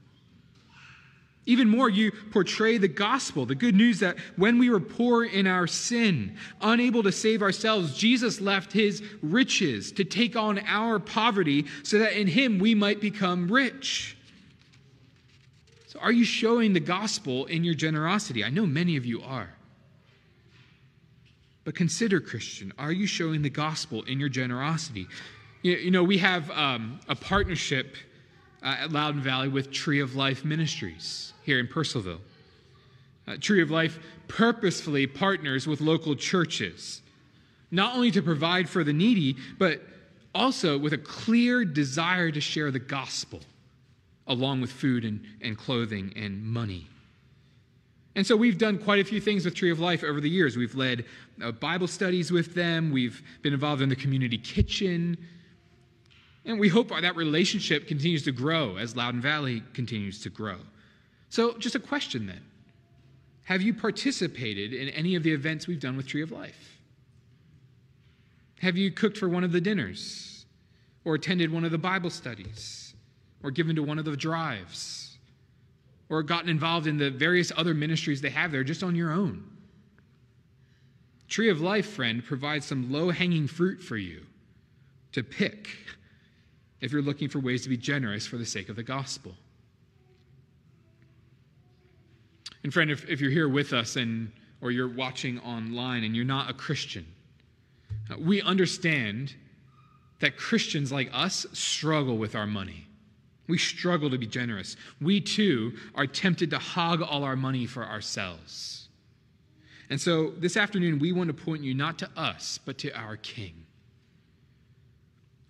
Even 1.46 1.70
more, 1.70 1.90
you 1.90 2.12
portray 2.32 2.78
the 2.78 2.90
gospel, 2.90 3.46
the 3.46 3.56
good 3.56 3.74
news 3.74 4.00
that 4.00 4.18
when 4.36 4.60
we 4.60 4.70
were 4.70 4.82
poor 4.82 5.24
in 5.24 5.48
our 5.48 5.66
sin, 5.66 6.38
unable 6.60 7.02
to 7.04 7.12
save 7.12 7.42
ourselves, 7.42 7.98
Jesus 7.98 8.42
left 8.42 8.74
his 8.74 9.02
riches 9.22 9.94
to 9.94 10.04
take 10.04 10.36
on 10.36 10.60
our 10.68 11.00
poverty 11.00 11.66
so 11.84 12.00
that 12.00 12.20
in 12.20 12.28
him 12.28 12.60
we 12.60 12.76
might 12.76 13.00
become 13.00 13.50
rich. 13.50 14.17
Are 16.00 16.12
you 16.12 16.26
showing 16.26 16.74
the 16.74 16.80
gospel 16.80 17.46
in 17.46 17.64
your 17.64 17.74
generosity? 17.74 18.44
I 18.44 18.50
know 18.50 18.66
many 18.66 18.98
of 18.98 19.06
you 19.06 19.22
are. 19.22 19.50
But 21.64 21.76
consider, 21.76 22.20
Christian, 22.20 22.72
are 22.80 22.92
you 22.92 23.08
showing 23.08 23.42
the 23.42 23.50
gospel 23.50 24.04
in 24.04 24.20
your 24.20 24.30
generosity? 24.30 25.08
You 25.64 25.92
know, 25.92 26.04
we 26.04 26.18
have 26.20 26.50
um, 26.52 27.00
a 27.10 27.16
partnership 27.16 27.98
uh, 28.64 28.78
at 28.80 28.92
Loudoun 28.92 29.22
Valley 29.22 29.50
with 29.50 29.72
Tree 29.72 30.00
of 30.00 30.16
Life 30.16 30.46
Ministries 30.46 31.34
here 31.44 31.60
in 31.60 31.68
Purcellville. 31.68 32.20
Uh, 33.28 33.36
Tree 33.42 33.62
of 33.62 33.70
Life 33.70 34.00
purposefully 34.30 35.08
partners 35.08 35.68
with 35.68 35.82
local 35.82 36.16
churches, 36.16 37.02
not 37.70 37.96
only 37.96 38.12
to 38.12 38.22
provide 38.22 38.70
for 38.70 38.86
the 38.86 38.94
needy, 38.94 39.36
but 39.60 39.82
also 40.34 40.78
with 40.78 40.94
a 40.94 40.98
clear 40.98 41.66
desire 41.66 42.32
to 42.32 42.40
share 42.40 42.72
the 42.72 42.80
gospel 42.80 43.42
along 44.28 44.62
with 44.62 44.72
food 44.72 45.06
and, 45.06 45.24
and 45.42 45.58
clothing 45.58 46.14
and 46.16 46.44
money. 46.44 46.88
And 48.16 48.26
so 48.26 48.36
we've 48.36 48.58
done 48.58 48.80
quite 48.80 49.00
a 49.00 49.04
few 49.04 49.22
things 49.22 49.46
with 49.46 49.54
Tree 49.54 49.70
of 49.70 49.80
Life 49.80 50.04
over 50.04 50.20
the 50.20 50.30
years. 50.30 50.58
We've 50.58 50.74
led 50.74 51.06
uh, 51.42 51.52
Bible 51.52 51.88
studies 51.88 52.32
with 52.32 52.56
them, 52.56 52.92
we've 52.92 53.22
been 53.42 53.54
involved 53.54 53.82
in 53.82 53.90
the 53.90 53.96
community 53.96 54.38
kitchen. 54.38 55.18
And 56.44 56.60
we 56.60 56.70
hope 56.70 56.90
that 56.90 57.16
relationship 57.16 57.88
continues 57.88 58.24
to 58.24 58.32
grow 58.32 58.78
as 58.78 58.96
Loudoun 58.96 59.22
Valley 59.22 59.64
continues 59.74 60.22
to 60.22 60.30
grow. 60.30 60.56
So, 61.30 61.58
just 61.58 61.76
a 61.76 61.80
question 61.80 62.26
then 62.26 62.42
Have 63.44 63.62
you 63.62 63.74
participated 63.74 64.74
in 64.74 64.90
any 64.90 65.16
of 65.16 65.24
the 65.24 65.34
events 65.34 65.68
we've 65.68 65.80
done 65.80 65.98
with 65.98 66.08
Tree 66.08 66.22
of 66.22 66.32
Life? 66.32 66.80
Have 68.62 68.78
you 68.78 68.92
cooked 68.92 69.18
for 69.18 69.30
one 69.30 69.44
of 69.44 69.52
the 69.52 69.62
dinners? 69.62 70.46
Or 71.06 71.16
attended 71.16 71.54
one 71.54 71.64
of 71.64 71.72
the 71.72 71.78
Bible 71.78 72.10
studies? 72.10 72.87
Or 73.44 73.52
given 73.52 73.76
to 73.76 73.84
one 73.84 74.00
of 74.00 74.06
the 74.06 74.18
drives? 74.18 75.18
Or 76.10 76.24
gotten 76.24 76.50
involved 76.50 76.88
in 76.88 76.98
the 76.98 77.12
various 77.12 77.52
other 77.56 77.74
ministries 77.74 78.22
they 78.22 78.30
have 78.30 78.52
there 78.52 78.64
just 78.64 78.84
on 78.84 78.96
your 78.96 79.12
own? 79.12 79.44
Tree 81.28 81.50
of 81.50 81.60
Life, 81.60 81.88
friend, 81.88 82.24
provides 82.24 82.66
some 82.66 82.92
low 82.92 83.10
hanging 83.10 83.48
fruit 83.48 83.82
for 83.82 83.98
you 83.98 84.26
to 85.12 85.24
pick 85.24 85.70
if 86.80 86.92
you're 86.92 87.02
looking 87.02 87.28
for 87.28 87.40
ways 87.40 87.64
to 87.64 87.70
be 87.70 87.78
generous 87.78 88.26
for 88.26 88.38
the 88.38 88.46
sake 88.46 88.70
of 88.70 88.76
the 88.76 88.84
gospel. 88.84 89.36
And 92.64 92.74
friend, 92.74 92.92
if, 92.92 93.08
if 93.10 93.22
you're 93.22 93.32
here 93.32 93.50
with 93.50 93.74
us 93.74 93.96
and 93.96 94.32
or 94.62 94.72
you're 94.72 94.90
watching 94.90 95.40
online 95.40 96.04
and 96.04 96.16
you're 96.16 96.26
not 96.26 96.50
a 96.50 96.54
Christian, 96.54 97.06
uh, 98.10 98.16
we 98.18 98.42
understand 98.42 99.34
that 100.20 100.38
Christians 100.38 100.92
like 100.92 101.10
us 101.14 101.46
struggle 101.54 102.18
with 102.18 102.36
our 102.36 102.48
money. 102.48 102.87
We 103.48 103.58
struggle 103.58 104.10
to 104.10 104.18
be 104.18 104.28
generous. 104.28 104.76
We 105.00 105.22
too 105.22 105.74
are 105.96 106.08
tempted 106.08 106.50
to 106.52 106.60
hog 106.60 107.02
all 107.02 107.24
our 107.24 107.36
money 107.36 107.66
for 107.66 107.86
ourselves. 107.86 108.90
And 109.90 110.00
so 110.00 110.32
this 110.32 110.58
afternoon, 110.58 111.00
we 111.00 111.14
want 111.14 111.30
to 111.30 111.46
point 111.46 111.64
you 111.64 111.74
not 111.74 111.98
to 112.00 112.10
us, 112.18 112.60
but 112.66 112.78
to 112.80 112.92
our 112.92 113.16
King. 113.16 113.54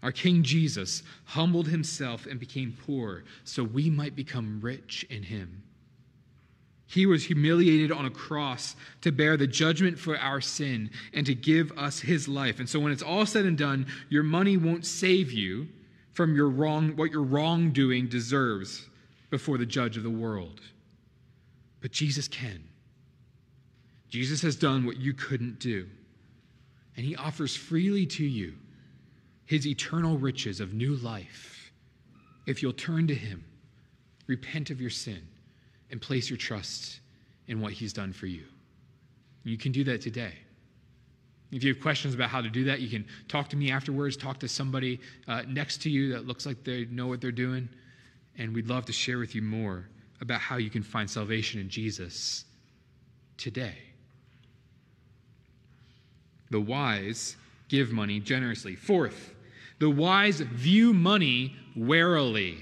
Our 0.03 0.11
King 0.11 0.43
Jesus 0.43 1.01
humbled 1.25 1.67
himself 1.67 2.27
and 2.27 2.39
became 2.39 2.77
poor 2.85 3.23
so 3.43 3.63
we 3.63 3.89
might 3.89 4.15
become 4.15 4.59
rich 4.61 5.05
in 5.09 5.23
him. 5.23 5.63
He 6.85 7.05
was 7.05 7.25
humiliated 7.25 7.91
on 7.91 8.05
a 8.05 8.09
cross 8.09 8.75
to 9.01 9.11
bear 9.11 9.35
the 9.35 9.47
judgment 9.47 9.99
for 9.99 10.17
our 10.17 10.39
sin 10.39 10.91
and 11.13 11.25
to 11.25 11.35
give 11.35 11.77
us 11.77 11.99
his 11.99 12.27
life. 12.27 12.59
And 12.59 12.69
so 12.69 12.79
when 12.79 12.93
it's 12.93 13.03
all 13.03 13.25
said 13.25 13.45
and 13.45 13.57
done, 13.57 13.87
your 14.07 14.23
money 14.23 14.55
won't 14.55 14.85
save 14.85 15.31
you 15.31 15.67
from 16.17 16.35
your 16.35 16.49
wrong 16.49 16.95
what 16.95 17.11
your 17.11 17.21
wrongdoing 17.21 18.07
deserves 18.07 18.89
before 19.29 19.59
the 19.59 19.65
judge 19.67 19.97
of 19.97 20.03
the 20.03 20.09
world. 20.09 20.61
But 21.79 21.91
Jesus 21.91 22.27
can. 22.27 22.63
Jesus 24.09 24.41
has 24.41 24.55
done 24.55 24.83
what 24.87 24.97
you 24.97 25.13
couldn't 25.13 25.59
do. 25.59 25.87
And 26.95 27.05
he 27.05 27.15
offers 27.15 27.55
freely 27.55 28.07
to 28.07 28.25
you 28.25 28.55
his 29.45 29.67
eternal 29.67 30.17
riches 30.17 30.59
of 30.59 30.73
new 30.73 30.95
life 30.95 31.71
if 32.47 32.63
you'll 32.63 32.73
turn 32.73 33.05
to 33.07 33.13
him, 33.13 33.45
repent 34.25 34.71
of 34.71 34.81
your 34.81 34.89
sin 34.89 35.21
and 35.91 36.01
place 36.01 36.31
your 36.31 36.37
trust 36.37 36.99
in 37.47 37.61
what 37.61 37.73
He's 37.73 37.93
done 37.93 38.11
for 38.11 38.25
you. 38.25 38.45
You 39.43 39.57
can 39.57 39.71
do 39.71 39.83
that 39.83 40.01
today. 40.01 40.33
If 41.51 41.63
you 41.63 41.73
have 41.73 41.81
questions 41.81 42.13
about 42.13 42.29
how 42.29 42.41
to 42.41 42.49
do 42.49 42.65
that, 42.65 42.81
you 42.81 42.89
can 42.89 43.05
talk 43.27 43.49
to 43.49 43.55
me 43.55 43.71
afterwards, 43.71 44.17
talk 44.17 44.39
to 44.39 44.47
somebody 44.47 44.99
uh, 45.27 45.43
next 45.47 45.81
to 45.83 45.89
you 45.89 46.11
that 46.13 46.27
looks 46.27 46.45
like 46.45 46.63
they 46.63 46.85
know 46.85 47.07
what 47.07 47.21
they're 47.21 47.31
doing, 47.31 47.69
and 48.37 48.53
we'd 48.53 48.67
love 48.67 48.85
to 48.85 48.93
share 48.93 49.17
with 49.17 49.33
you 49.33 49.41
more 49.41 49.87
about 50.19 50.41
how 50.41 50.57
you 50.57 50.69
can 50.69 50.83
find 50.83 51.09
salvation 51.09 51.61
in 51.61 51.69
Jesus 51.69 52.45
today. 53.37 53.77
The 56.49 56.59
wise 56.59 57.35
give 57.69 57.91
money 57.91 58.19
generously. 58.19 58.75
Fourth, 58.75 59.33
the 59.79 59.89
wise 59.89 60.39
view 60.39 60.93
money 60.93 61.55
warily. 61.75 62.59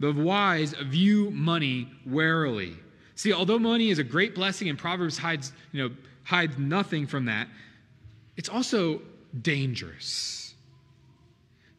The 0.00 0.12
wise 0.12 0.72
view 0.74 1.30
money 1.30 1.88
warily. 2.06 2.76
See, 3.14 3.32
although 3.32 3.58
money 3.58 3.90
is 3.90 3.98
a 3.98 4.04
great 4.04 4.34
blessing 4.34 4.68
and 4.68 4.78
Proverbs 4.78 5.18
hides, 5.18 5.52
you 5.72 5.82
know, 5.82 5.94
hides 6.22 6.56
nothing 6.58 7.06
from 7.06 7.24
that, 7.24 7.48
it's 8.38 8.48
also 8.48 9.02
dangerous. 9.42 10.54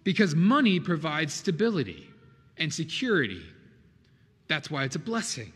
Because 0.04 0.36
money 0.36 0.80
provides 0.80 1.34
stability 1.34 2.08
and 2.58 2.72
security. 2.72 3.41
That's 4.48 4.69
why 4.69 4.84
it's 4.84 4.98
a 4.98 5.00
blessing. 5.00 5.54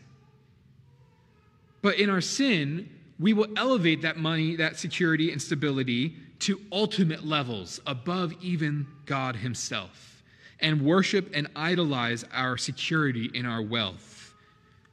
But 1.82 1.98
in 1.98 2.08
our 2.08 2.22
sin, 2.22 2.88
we 3.20 3.34
will 3.34 3.48
elevate 3.56 4.02
that 4.02 4.16
money, 4.16 4.56
that 4.56 4.78
security 4.78 5.30
and 5.30 5.40
stability 5.40 6.16
to 6.40 6.60
ultimate 6.72 7.24
levels 7.24 7.80
above 7.86 8.32
even 8.40 8.86
God 9.04 9.36
Himself 9.36 10.22
and 10.60 10.80
worship 10.80 11.30
and 11.34 11.48
idolize 11.54 12.24
our 12.32 12.56
security 12.56 13.30
in 13.34 13.44
our 13.44 13.60
wealth. 13.60 14.32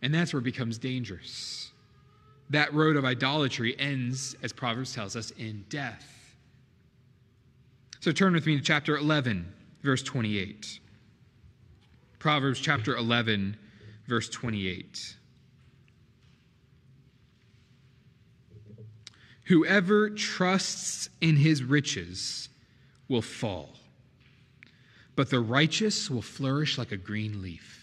And 0.02 0.14
that's 0.14 0.34
where 0.34 0.42
it 0.42 0.44
becomes 0.44 0.78
dangerous. 0.78 1.72
That 2.52 2.74
road 2.74 2.98
of 2.98 3.06
idolatry 3.06 3.80
ends, 3.80 4.36
as 4.44 4.52
Proverbs 4.52 4.94
tells 4.94 5.16
us, 5.16 5.32
in 5.32 5.64
death. 5.70 6.36
So 8.02 8.12
turn 8.12 8.34
with 8.34 8.46
me 8.46 8.58
to 8.58 8.62
chapter 8.62 8.98
11, 8.98 9.54
verse 9.82 10.04
28. 10.04 10.80
Proverbs 12.20 12.60
chapter 12.60 12.96
11, 12.96 13.56
verse 14.06 14.28
28. 14.28 15.16
Whoever 19.46 20.10
trusts 20.10 21.10
in 21.22 21.38
his 21.38 21.64
riches 21.64 22.50
will 23.08 23.22
fall, 23.22 23.78
but 25.16 25.30
the 25.30 25.40
righteous 25.40 26.10
will 26.10 26.22
flourish 26.22 26.78
like 26.78 26.92
a 26.92 26.98
green 26.98 27.42
leaf. 27.42 27.81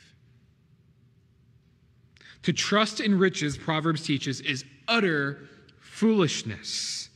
To 2.44 2.52
trust 2.52 3.00
in 3.00 3.18
riches, 3.18 3.58
Proverbs 3.58 4.04
teaches, 4.04 4.40
is 4.40 4.64
utter 4.86 5.48
foolishness. 5.80 7.08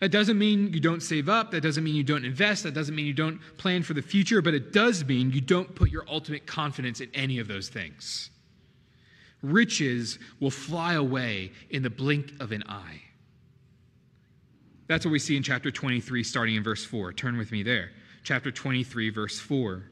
That 0.00 0.10
doesn't 0.10 0.38
mean 0.38 0.72
you 0.72 0.80
don't 0.80 1.02
save 1.02 1.28
up. 1.28 1.50
That 1.50 1.62
doesn't 1.62 1.82
mean 1.82 1.94
you 1.94 2.04
don't 2.04 2.24
invest. 2.24 2.62
That 2.64 2.74
doesn't 2.74 2.94
mean 2.94 3.06
you 3.06 3.14
don't 3.14 3.40
plan 3.56 3.82
for 3.82 3.94
the 3.94 4.02
future. 4.02 4.42
But 4.42 4.54
it 4.54 4.72
does 4.72 5.04
mean 5.04 5.30
you 5.30 5.40
don't 5.40 5.74
put 5.74 5.90
your 5.90 6.04
ultimate 6.08 6.46
confidence 6.46 7.00
in 7.00 7.10
any 7.14 7.38
of 7.38 7.48
those 7.48 7.68
things. 7.68 8.30
Riches 9.42 10.18
will 10.40 10.50
fly 10.50 10.94
away 10.94 11.52
in 11.70 11.82
the 11.82 11.90
blink 11.90 12.32
of 12.40 12.52
an 12.52 12.64
eye. 12.68 13.02
That's 14.86 15.04
what 15.04 15.12
we 15.12 15.18
see 15.18 15.36
in 15.36 15.42
chapter 15.42 15.70
23, 15.70 16.22
starting 16.22 16.56
in 16.56 16.62
verse 16.62 16.84
4. 16.84 17.12
Turn 17.14 17.38
with 17.38 17.50
me 17.50 17.62
there. 17.62 17.90
Chapter 18.22 18.50
23, 18.50 19.10
verse 19.10 19.40
4. 19.40 19.84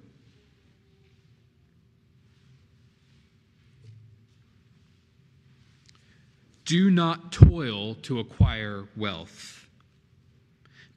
Do 6.73 6.91
not 6.91 7.33
toil 7.33 7.97
to 7.97 8.19
acquire 8.19 8.89
wealth. 8.97 9.69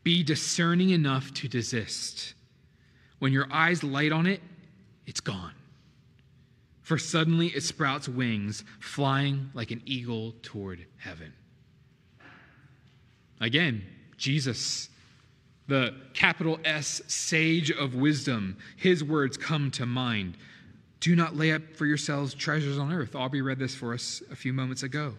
Be 0.06 0.24
discerning 0.24 0.92
enough 0.92 1.34
to 1.34 1.50
desist. 1.50 2.34
When 3.20 3.34
your 3.34 3.50
eyes 3.52 3.84
light 3.84 4.14
on 4.14 4.26
it, 4.26 4.40
it's 5.06 5.20
gone. 5.20 5.52
For 6.82 6.98
suddenly 6.98 7.48
it 7.48 7.60
sprouts 7.60 8.08
wings, 8.08 8.64
flying 8.80 9.50
like 9.54 9.72
an 9.72 9.82
eagle 9.86 10.34
toward 10.44 10.86
heaven. 10.96 11.34
Again, 13.42 13.84
Jesus, 14.16 14.88
the 15.68 15.94
capital 16.14 16.58
S 16.64 17.02
sage 17.08 17.70
of 17.70 17.96
wisdom, 17.96 18.56
his 18.78 19.04
words 19.04 19.36
come 19.36 19.72
to 19.72 19.86
mind. 19.86 20.38
Do 21.02 21.18
not 21.18 21.36
lay 21.36 21.52
up 21.52 21.64
for 21.76 21.86
yourselves 21.86 22.34
treasures 22.34 22.78
on 22.78 22.94
earth. 22.94 23.14
Aubrey 23.14 23.42
read 23.42 23.60
this 23.60 23.76
for 23.76 23.94
us 23.94 24.24
a 24.32 24.38
few 24.38 24.54
moments 24.54 24.82
ago, 24.82 25.16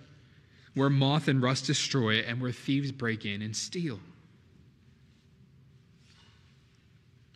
where 0.77 0.91
moth 0.91 1.27
and 1.27 1.43
rust 1.43 1.67
destroy 1.67 2.19
and 2.19 2.39
where 2.39 2.53
thieves 2.53 2.93
break 2.93 3.25
in 3.25 3.41
and 3.41 3.57
steal. 3.57 3.99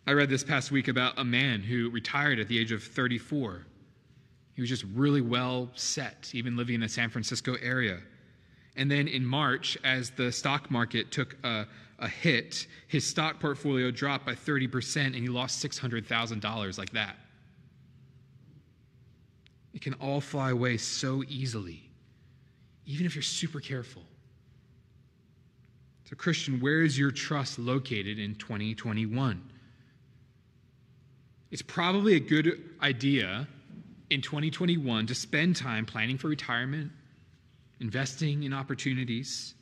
I 0.05 0.11
read 0.11 0.29
this 0.29 0.43
past 0.43 0.71
week 0.71 0.87
about 0.87 1.17
a 1.17 1.23
man 1.23 1.61
who 1.61 1.89
retired 1.89 2.37
at 2.37 2.47
the 2.47 2.59
age 2.59 2.71
of 2.71 2.83
34. 2.83 3.65
He 4.53 4.61
was 4.61 4.69
just 4.69 4.85
really 4.93 5.21
well 5.21 5.71
set, 5.73 6.29
even 6.35 6.55
living 6.55 6.75
in 6.75 6.81
the 6.81 6.89
San 6.89 7.09
Francisco 7.09 7.55
area. 7.63 7.97
And 8.75 8.91
then 8.91 9.07
in 9.07 9.25
March, 9.25 9.75
as 9.83 10.11
the 10.11 10.31
stock 10.31 10.69
market 10.69 11.11
took 11.11 11.35
a, 11.43 11.65
a 11.97 12.07
hit, 12.07 12.67
his 12.87 13.07
stock 13.07 13.39
portfolio 13.39 13.89
dropped 13.89 14.23
by 14.23 14.35
30% 14.35 15.05
and 15.07 15.15
he 15.15 15.29
lost 15.29 15.65
$600,000 15.65 16.77
like 16.77 16.91
that. 16.91 17.15
It 19.73 19.81
can 19.81 19.95
all 19.95 20.21
fly 20.21 20.51
away 20.51 20.77
so 20.77 21.23
easily, 21.27 21.90
even 22.85 23.05
if 23.05 23.15
you're 23.15 23.21
super 23.21 23.59
careful. 23.59 24.03
So, 26.09 26.15
Christian, 26.15 26.59
where 26.59 26.81
is 26.81 26.97
your 26.99 27.11
trust 27.11 27.57
located 27.57 28.19
in 28.19 28.35
2021? 28.35 29.41
It's 31.51 31.61
probably 31.61 32.15
a 32.15 32.19
good 32.19 32.61
idea 32.81 33.47
in 34.09 34.21
2021 34.21 35.07
to 35.07 35.15
spend 35.15 35.55
time 35.55 35.85
planning 35.85 36.17
for 36.17 36.27
retirement 36.27 36.91
investing 37.79 38.43
in 38.43 38.53
opportunities. 38.53 39.55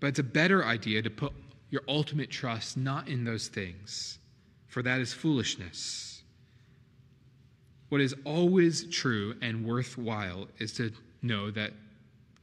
But 0.00 0.08
it's 0.08 0.18
a 0.18 0.24
better 0.24 0.64
idea 0.64 1.02
to 1.02 1.10
put 1.10 1.32
your 1.70 1.82
ultimate 1.88 2.30
trust 2.30 2.76
not 2.76 3.08
in 3.08 3.24
those 3.24 3.48
things, 3.48 4.18
for 4.68 4.82
that 4.82 5.00
is 5.00 5.12
foolishness. 5.12 6.22
What 7.88 8.00
is 8.00 8.14
always 8.24 8.84
true 8.90 9.34
and 9.42 9.66
worthwhile 9.66 10.48
is 10.58 10.72
to 10.74 10.92
know 11.22 11.50
that 11.50 11.72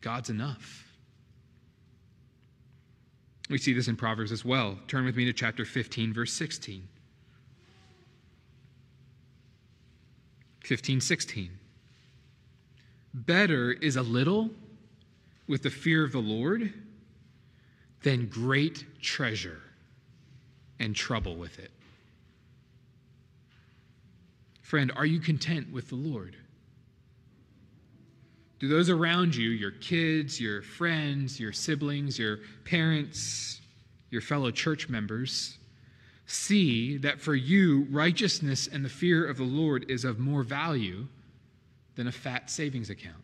God's 0.01 0.29
enough. 0.29 0.85
We 3.49 3.57
see 3.57 3.73
this 3.73 3.87
in 3.87 3.95
Proverbs 3.95 4.31
as 4.31 4.45
well. 4.45 4.77
Turn 4.87 5.05
with 5.05 5.15
me 5.15 5.25
to 5.25 5.33
chapter 5.33 5.65
15, 5.65 6.13
verse 6.13 6.31
16. 6.33 6.87
15, 10.63 11.01
16. 11.01 11.49
Better 13.13 13.71
is 13.71 13.95
a 13.95 14.03
little 14.03 14.51
with 15.47 15.63
the 15.63 15.71
fear 15.71 16.03
of 16.03 16.11
the 16.11 16.19
Lord 16.19 16.71
than 18.03 18.27
great 18.27 18.85
treasure 19.01 19.59
and 20.79 20.95
trouble 20.95 21.35
with 21.35 21.57
it. 21.57 21.71
Friend, 24.61 24.91
are 24.95 25.07
you 25.07 25.19
content 25.19 25.73
with 25.73 25.89
the 25.89 25.95
Lord? 25.95 26.35
Do 28.59 28.67
those 28.67 28.89
around 28.89 29.35
you, 29.35 29.49
your 29.49 29.71
kids, 29.71 30.39
your 30.39 30.61
friends, 30.61 31.39
your 31.39 31.53
siblings, 31.53 32.19
your 32.19 32.39
parents, 32.65 33.61
your 34.09 34.21
fellow 34.21 34.51
church 34.51 34.89
members, 34.89 35.57
see 36.25 36.97
that 36.97 37.21
for 37.21 37.35
you, 37.35 37.87
righteousness 37.89 38.67
and 38.67 38.83
the 38.83 38.89
fear 38.89 39.25
of 39.25 39.37
the 39.37 39.43
Lord 39.43 39.89
is 39.89 40.03
of 40.03 40.19
more 40.19 40.43
value 40.43 41.07
than 41.95 42.07
a 42.07 42.11
fat 42.11 42.49
savings 42.49 42.89
account. 42.89 43.23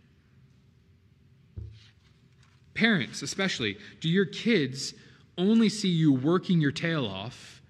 Parents, 2.74 3.22
especially, 3.22 3.78
do 4.02 4.10
your 4.10 4.26
kids 4.26 4.94
only 5.38 5.70
see 5.70 5.90
you 5.90 6.14
working 6.14 6.62
your 6.62 6.72
tail 6.72 7.06
off 7.06 7.62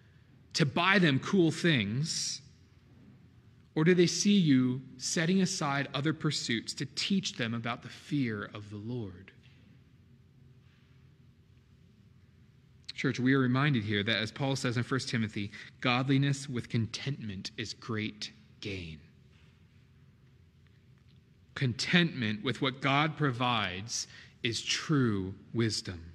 to 0.53 0.65
buy 0.65 0.99
them 0.99 1.19
cool 1.19 1.51
things? 1.51 2.41
Or 3.75 3.83
do 3.83 3.93
they 3.93 4.07
see 4.07 4.37
you 4.37 4.81
setting 4.97 5.41
aside 5.41 5.89
other 5.93 6.13
pursuits 6.13 6.73
to 6.75 6.85
teach 6.85 7.33
them 7.33 7.53
about 7.53 7.83
the 7.83 7.89
fear 7.89 8.49
of 8.53 8.69
the 8.69 8.77
Lord? 8.77 9.31
Church, 12.93 13.19
we 13.19 13.33
are 13.33 13.39
reminded 13.39 13.83
here 13.83 14.03
that, 14.03 14.17
as 14.17 14.31
Paul 14.31 14.55
says 14.55 14.77
in 14.77 14.83
1 14.83 14.99
Timothy, 15.01 15.51
godliness 15.81 16.47
with 16.47 16.69
contentment 16.69 17.51
is 17.57 17.73
great 17.73 18.31
gain 18.61 18.99
contentment 21.55 22.43
with 22.43 22.61
what 22.61 22.81
God 22.81 23.17
provides 23.17 24.07
is 24.43 24.61
true 24.61 25.33
wisdom. 25.53 26.11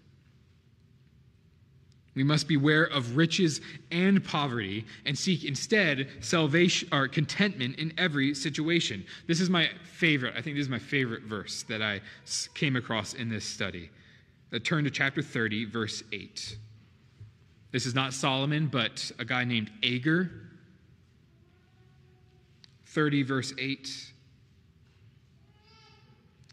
We 2.20 2.24
must 2.24 2.48
beware 2.48 2.84
of 2.84 3.16
riches 3.16 3.62
and 3.90 4.22
poverty 4.22 4.84
and 5.06 5.18
seek 5.18 5.42
instead 5.42 6.06
salvation 6.20 6.86
or 6.92 7.08
contentment 7.08 7.78
in 7.78 7.94
every 7.96 8.34
situation. 8.34 9.06
This 9.26 9.40
is 9.40 9.48
my 9.48 9.70
favorite. 9.84 10.34
I 10.36 10.42
think 10.42 10.56
this 10.56 10.64
is 10.64 10.68
my 10.68 10.78
favorite 10.78 11.22
verse 11.22 11.62
that 11.62 11.80
I 11.80 12.02
came 12.52 12.76
across 12.76 13.14
in 13.14 13.30
this 13.30 13.46
study. 13.46 13.88
Uh, 14.52 14.58
turn 14.58 14.84
to 14.84 14.90
chapter 14.90 15.22
30, 15.22 15.64
verse 15.64 16.02
8. 16.12 16.58
This 17.70 17.86
is 17.86 17.94
not 17.94 18.12
Solomon, 18.12 18.66
but 18.66 19.10
a 19.18 19.24
guy 19.24 19.44
named 19.44 19.70
Agur. 19.82 20.30
30, 22.84 23.22
verse 23.22 23.54
8. 23.56 24.12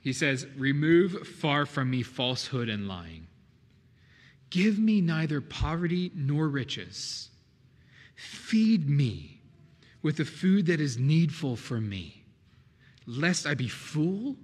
He 0.01 0.13
says, 0.13 0.47
Remove 0.56 1.27
far 1.27 1.65
from 1.65 1.91
me 1.91 2.03
falsehood 2.03 2.69
and 2.69 2.88
lying. 2.88 3.26
Give 4.49 4.79
me 4.79 5.01
neither 5.01 5.41
poverty 5.41 6.12
nor 6.15 6.47
riches. 6.47 7.29
Feed 8.15 8.89
me 8.89 9.41
with 10.01 10.17
the 10.17 10.25
food 10.25 10.67
that 10.67 10.79
is 10.79 10.97
needful 10.97 11.55
for 11.55 11.81
me, 11.81 12.23
lest 13.05 13.45
I 13.45 13.53
be 13.53 13.67
full 13.67 14.38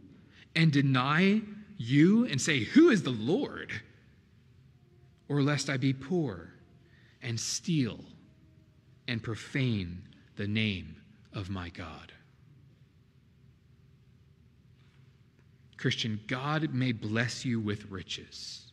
and 0.55 0.71
deny 0.71 1.41
you 1.77 2.25
and 2.25 2.41
say, 2.41 2.63
Who 2.63 2.89
is 2.89 3.03
the 3.03 3.11
Lord? 3.11 3.71
Or 5.29 5.41
lest 5.41 5.69
I 5.69 5.77
be 5.77 5.93
poor 5.93 6.53
and 7.21 7.39
steal 7.39 8.03
and 9.07 9.23
profane 9.23 10.03
the 10.35 10.47
name 10.47 10.97
of 11.33 11.49
my 11.49 11.69
God. 11.69 12.11
Christian, 15.77 16.19
God 16.27 16.73
may 16.73 16.91
bless 16.91 17.43
you 17.43 17.59
with 17.59 17.89
riches, 17.89 18.71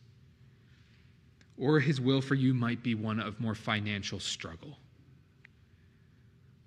or 1.61 1.79
his 1.79 2.01
will 2.01 2.21
for 2.21 2.33
you 2.33 2.55
might 2.55 2.81
be 2.81 2.95
one 2.95 3.19
of 3.19 3.39
more 3.39 3.53
financial 3.53 4.19
struggle. 4.19 4.79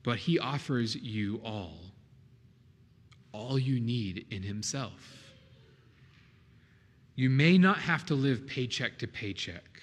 But 0.05 0.19
he 0.19 0.39
offers 0.39 0.95
you 0.95 1.41
all, 1.45 1.79
all 3.33 3.59
you 3.59 3.81
need 3.81 4.25
in 4.31 4.45
himself. 4.45 5.33
You 7.17 7.29
may 7.29 7.59
not 7.59 7.79
have 7.79 8.07
to 8.07 8.15
live 8.15 8.47
paycheck 8.47 8.99
to 8.99 9.09
paycheck, 9.09 9.83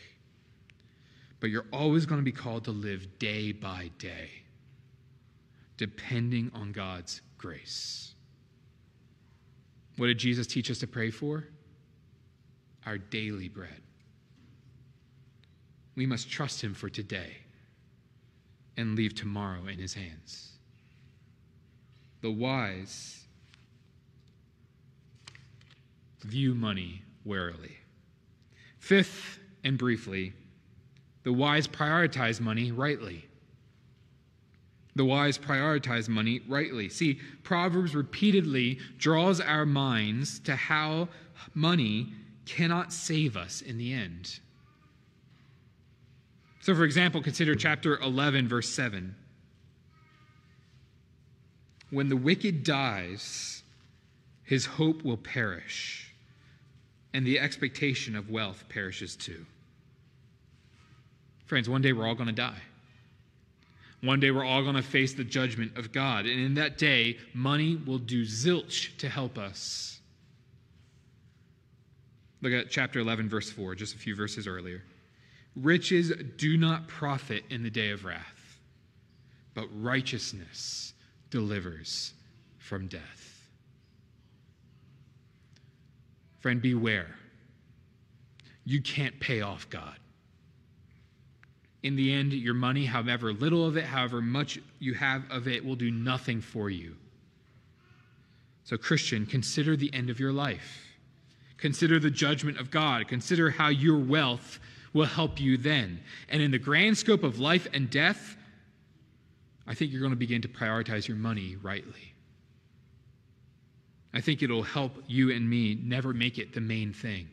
but 1.42 1.50
you're 1.50 1.68
always 1.74 2.06
going 2.06 2.22
to 2.22 2.26
be 2.26 2.32
called 2.32 2.64
to 2.66 2.72
live 2.72 3.20
day 3.20 3.52
by 3.52 3.92
day, 3.98 4.30
depending 5.76 6.52
on 6.54 6.72
God's 6.72 7.22
grace. 7.38 8.14
What 9.98 10.08
did 10.08 10.20
Jesus 10.20 10.48
teach 10.48 10.72
us 10.72 10.80
to 10.80 10.88
pray 10.88 11.12
for? 11.12 11.50
Our 12.86 12.98
daily 12.98 13.50
bread. 13.50 13.82
We 15.96 16.06
must 16.06 16.30
trust 16.30 16.64
Him 16.64 16.74
for 16.74 16.90
today 16.90 17.38
and 18.78 18.96
leave 18.96 19.14
tomorrow 19.14 19.68
in 19.68 19.78
His 19.78 19.94
hands. 19.94 20.54
The 22.22 22.32
wise 22.32 23.26
view 26.22 26.54
money 26.54 27.02
warily. 27.26 27.78
Fifth, 28.78 29.40
and 29.64 29.78
briefly, 29.78 30.34
the 31.24 31.34
wise 31.34 31.68
prioritize 31.68 32.40
money 32.40 32.72
rightly. 32.72 33.26
The 34.96 35.06
wise 35.06 35.38
prioritize 35.38 36.10
money 36.10 36.42
rightly. 36.48 36.90
See, 36.90 37.20
Proverbs 37.44 37.96
repeatedly 37.96 38.80
draws 38.98 39.40
our 39.40 39.66
minds 39.66 40.40
to 40.40 40.56
how 40.56 41.10
money 41.54 42.14
cannot 42.46 42.92
save 42.92 43.38
us 43.38 43.62
in 43.62 43.78
the 43.78 43.94
end. 43.94 44.40
So, 46.62 46.76
for 46.76 46.84
example, 46.84 47.22
consider 47.22 47.56
chapter 47.56 47.98
11, 47.98 48.48
verse 48.48 48.70
7. 48.70 49.16
When 51.90 52.08
the 52.08 52.16
wicked 52.16 52.64
dies, 52.64 53.64
his 54.44 54.66
hope 54.66 55.04
will 55.04 55.18
perish, 55.18 56.14
and 57.14 57.26
the 57.26 57.40
expectation 57.40 58.16
of 58.16 58.30
wealth 58.30 58.66
perishes 58.70 59.16
too. 59.16 59.46
Friends, 61.46 61.68
one 61.68 61.82
day 61.82 61.94
we're 61.94 62.08
all 62.08 62.16
going 62.16 62.28
to 62.28 62.34
die. 62.34 62.62
One 64.02 64.20
day 64.20 64.32
we're 64.32 64.46
all 64.46 64.64
going 64.64 64.76
to 64.76 64.82
face 64.82 65.14
the 65.14 65.24
judgment 65.24 65.78
of 65.78 65.92
God. 65.92 66.26
And 66.26 66.40
in 66.40 66.54
that 66.56 66.78
day, 66.78 67.18
money 67.34 67.76
will 67.76 68.00
do 68.00 68.24
zilch 68.24 68.96
to 68.98 69.10
help 69.10 69.38
us. 69.38 70.00
Look 72.42 72.54
at 72.54 72.70
chapter 72.70 73.00
11, 73.00 73.30
verse 73.30 73.52
4, 73.52 73.76
just 73.76 73.96
a 73.96 73.98
few 74.00 74.16
verses 74.16 74.48
earlier. 74.48 74.84
Riches 75.56 76.12
do 76.38 76.58
not 76.58 76.88
profit 76.88 77.44
in 77.50 77.64
the 77.64 77.70
day 77.70 77.92
of 77.92 78.06
wrath, 78.06 78.60
but 79.54 79.68
righteousness 79.74 80.94
delivers 81.30 82.14
from 82.58 82.88
death. 82.88 83.50
Friend, 86.40 86.62
beware. 86.62 87.16
You 88.64 88.82
can't 88.82 89.20
pay 89.20 89.42
off 89.42 89.70
God 89.70 89.96
in 91.84 91.96
the 91.96 92.14
end, 92.14 92.34
your 92.34 92.54
money, 92.54 92.86
however 92.86 93.34
little 93.34 93.66
of 93.66 93.76
it, 93.76 93.86
however 93.86 94.22
much 94.22 94.60
you 94.80 94.94
have 94.94 95.24
of 95.32 95.48
it, 95.48 95.66
will 95.66 95.76
do 95.76 95.90
nothing 95.90 96.40
for 96.40 96.70
you. 96.70 96.96
So, 98.64 98.78
Christian, 98.78 99.26
consider 99.26 99.76
the 99.76 99.92
end 99.94 100.10
of 100.10 100.20
your 100.20 100.32
life. 100.32 100.86
Consider 101.58 102.00
the 102.00 102.12
judgment 102.12 102.60
of 102.60 102.70
God. 102.70 103.08
Consider 103.08 103.50
how 103.50 103.70
your 103.70 103.98
wealth 103.98 104.60
will 104.94 105.06
help 105.06 105.40
you 105.40 105.58
then. 105.58 106.02
And 106.30 106.42
in 106.42 106.52
the 106.52 106.60
grand 106.60 106.98
scope 106.98 107.24
of 107.24 107.40
life 107.40 107.68
and 107.74 107.90
death, 107.90 108.36
I 109.68 109.74
think 109.74 109.92
you're 109.92 110.02
going 110.02 110.12
to 110.12 110.18
begin 110.18 110.42
to 110.42 110.48
prioritize 110.48 111.08
your 111.08 111.18
money 111.18 111.56
rightly. 111.62 112.14
I 114.14 114.22
think 114.22 114.44
it'll 114.44 114.64
help 114.64 115.04
you 115.08 115.32
and 115.32 115.50
me 115.50 115.76
never 115.76 116.14
make 116.14 116.38
it 116.38 116.54
the 116.54 116.62
main 116.62 116.92
thing. 116.92 117.30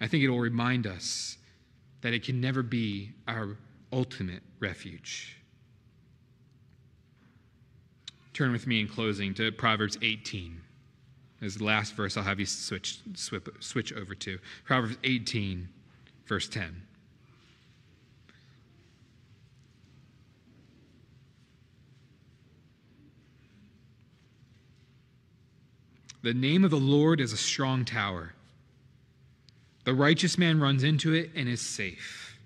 I 0.00 0.06
think 0.06 0.22
it'll 0.24 0.38
remind 0.38 0.86
us 0.86 1.36
that 2.00 2.14
it 2.14 2.24
can 2.24 2.40
never 2.40 2.62
be 2.62 3.10
our 3.26 3.56
ultimate 3.92 4.42
refuge. 4.60 5.36
Turn 8.32 8.52
with 8.52 8.66
me 8.66 8.80
in 8.80 8.88
closing 8.88 9.34
to 9.34 9.52
Proverbs 9.52 9.98
18. 10.00 10.60
As 11.42 11.56
the 11.56 11.64
last 11.64 11.94
verse 11.94 12.16
I'll 12.16 12.22
have 12.22 12.38
you 12.38 12.46
switch, 12.46 13.00
switch, 13.14 13.48
switch 13.58 13.92
over 13.92 14.14
to. 14.14 14.38
Proverbs 14.64 14.96
18, 15.04 15.68
verse 16.30 16.48
10. 16.48 16.82
The 26.22 26.32
name 26.32 26.62
of 26.64 26.70
the 26.70 26.76
Lord 26.76 27.20
is 27.20 27.32
a 27.32 27.36
strong 27.36 27.84
tower. 27.84 28.32
The 29.82 29.92
righteous 29.92 30.38
man 30.38 30.60
runs 30.60 30.84
into 30.84 31.12
it 31.14 31.32
and 31.34 31.48
is 31.48 31.60
safe. 31.60 32.38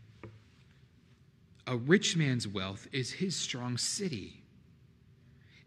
A 1.67 1.77
rich 1.77 2.17
man's 2.17 2.49
wealth 2.49 2.89
is 2.91 3.13
his 3.13 3.37
strong 3.37 3.77
city, 3.77 4.41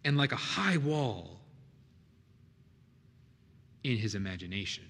and 0.03 0.17
like 0.17 0.31
a 0.31 0.37
high 0.37 0.77
wall 0.77 1.37
in 3.83 3.97
his 3.97 4.15
imagination. 4.15 4.85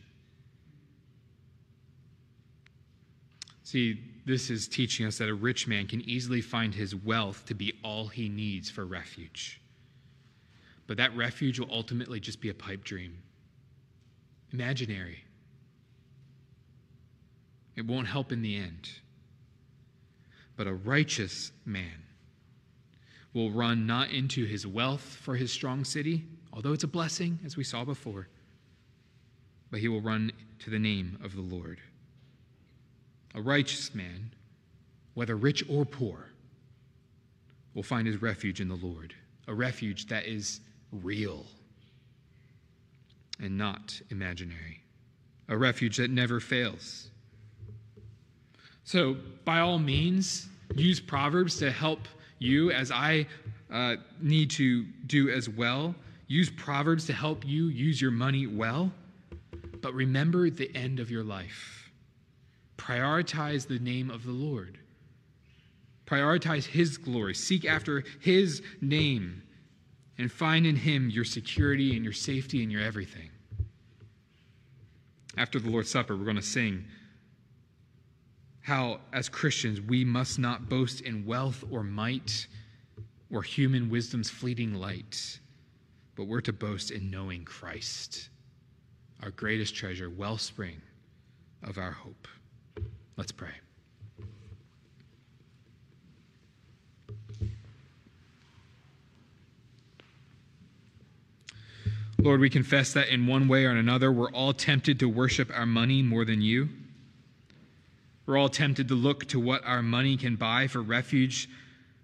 See, 3.68 4.00
this 4.26 4.50
is 4.50 4.66
teaching 4.66 5.06
us 5.06 5.18
that 5.18 5.28
a 5.28 5.34
rich 5.34 5.68
man 5.68 5.88
can 5.88 6.00
easily 6.10 6.40
find 6.40 6.74
his 6.74 6.96
wealth 6.96 7.44
to 7.48 7.54
be 7.54 7.74
all 7.84 8.08
he 8.08 8.30
needs 8.30 8.70
for 8.70 8.86
refuge. 8.86 9.60
But 10.88 10.96
that 10.96 11.14
refuge 11.18 11.60
will 11.60 11.68
ultimately 11.70 12.22
just 12.22 12.40
be 12.40 12.48
a 12.48 12.54
pipe 12.54 12.86
dream, 12.86 13.18
imaginary. 14.54 15.22
It 17.76 17.86
won't 17.86 18.08
help 18.08 18.32
in 18.32 18.42
the 18.42 18.56
end. 18.56 18.90
But 20.56 20.68
a 20.68 20.74
righteous 20.74 21.52
man 21.66 22.06
will 23.34 23.52
run 23.52 23.86
not 23.86 24.12
into 24.12 24.46
his 24.46 24.66
wealth 24.66 25.02
for 25.02 25.36
his 25.36 25.52
strong 25.52 25.84
city, 25.84 26.24
although 26.54 26.72
it's 26.72 26.86
a 26.86 26.88
blessing, 26.88 27.38
as 27.46 27.58
we 27.58 27.66
saw 27.66 27.84
before, 27.84 28.30
but 29.70 29.82
he 29.82 29.90
will 29.90 30.00
run 30.00 30.32
to 30.60 30.70
the 30.70 30.80
name 30.80 31.20
of 31.22 31.36
the 31.36 31.42
Lord. 31.42 31.82
A 33.38 33.42
righteous 33.42 33.94
man, 33.94 34.32
whether 35.14 35.36
rich 35.36 35.64
or 35.70 35.86
poor, 35.86 36.32
will 37.76 37.84
find 37.84 38.08
his 38.08 38.20
refuge 38.20 38.60
in 38.60 38.68
the 38.68 38.76
Lord, 38.76 39.14
a 39.48 39.54
refuge 39.54 40.08
that 40.08 40.26
is 40.26 40.60
real 40.92 41.46
and 43.40 43.56
not 43.56 44.02
imaginary, 44.10 44.82
a 45.50 45.56
refuge 45.56 45.98
that 45.98 46.10
never 46.10 46.40
fails. 46.40 47.12
So, 48.84 49.18
by 49.46 49.60
all 49.60 49.78
means, 49.78 50.50
use 50.76 51.00
Proverbs 51.00 51.60
to 51.60 51.70
help 51.70 52.08
you 52.40 52.72
as 52.72 52.90
I 52.90 53.28
uh, 53.72 53.98
need 54.20 54.50
to 54.52 54.84
do 55.06 55.30
as 55.30 55.48
well. 55.48 55.94
Use 56.26 56.50
Proverbs 56.50 57.06
to 57.06 57.14
help 57.14 57.46
you 57.46 57.68
use 57.68 58.02
your 58.02 58.10
money 58.10 58.48
well. 58.48 58.92
But 59.82 59.94
remember 59.94 60.50
the 60.50 60.76
end 60.76 61.00
of 61.00 61.12
your 61.12 61.24
life. 61.24 61.87
Prioritize 62.88 63.68
the 63.68 63.80
name 63.80 64.10
of 64.10 64.24
the 64.24 64.32
Lord. 64.32 64.78
Prioritize 66.06 66.64
His 66.64 66.98
glory. 66.98 67.36
Seek 67.36 67.66
after 67.66 68.06
His 68.22 68.62
name 68.80 69.44
and 70.18 70.32
find 70.32 70.66
in 70.66 70.78
Him 70.78 71.10
your 71.10 71.26
security 71.26 71.96
and 71.96 72.04
your 72.04 72.14
safety 72.14 72.64
and 72.64 72.72
your 72.72 72.82
everything. 72.82 73.30
After 75.36 75.60
the 75.60 75.70
Lord's 75.70 75.92
Supper, 75.92 76.16
we're 76.16 76.24
going 76.24 76.38
to 76.38 76.42
sing 76.42 76.86
how, 78.62 79.02
as 79.12 79.28
Christians, 79.28 79.82
we 79.82 80.06
must 80.06 80.40
not 80.40 80.70
boast 80.70 81.02
in 81.02 81.26
wealth 81.26 81.66
or 81.70 81.84
might 81.84 82.48
or 83.30 83.44
human 83.44 83.90
wisdom's 83.90 84.30
fleeting 84.30 84.74
light, 84.74 85.40
but 86.16 86.26
we're 86.26 86.42
to 86.42 86.54
boast 86.54 86.92
in 86.92 87.12
knowing 87.12 87.44
Christ, 87.44 88.30
our 89.24 89.32
greatest 89.32 89.76
treasure, 89.76 90.10
wellspring 90.10 90.82
of 91.64 91.78
our 91.78 91.92
hope. 91.92 92.28
Let's 93.18 93.32
pray. 93.32 93.50
Lord, 102.20 102.40
we 102.40 102.50
confess 102.50 102.94
that 102.94 103.10
in 103.10 103.26
one 103.26 103.48
way 103.48 103.66
or 103.66 103.72
another, 103.72 104.12
we're 104.12 104.32
all 104.32 104.54
tempted 104.54 105.00
to 105.00 105.10
worship 105.10 105.50
our 105.54 105.66
money 105.66 106.02
more 106.02 106.26
than 106.26 106.42
you. 106.42 106.70
We're 108.26 108.38
all 108.38 108.50
tempted 108.50 108.88
to 108.90 108.96
look 108.96 109.26
to 109.30 109.40
what 109.40 109.64
our 109.66 109.82
money 109.82 110.18
can 110.18 110.36
buy 110.36 110.68
for 110.68 110.82
refuge 110.82 111.48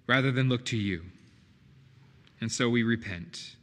rather 0.07 0.31
than 0.31 0.49
look 0.49 0.65
to 0.65 0.77
you. 0.77 1.03
And 2.39 2.51
so 2.51 2.69
we 2.69 2.83
repent. 2.83 3.55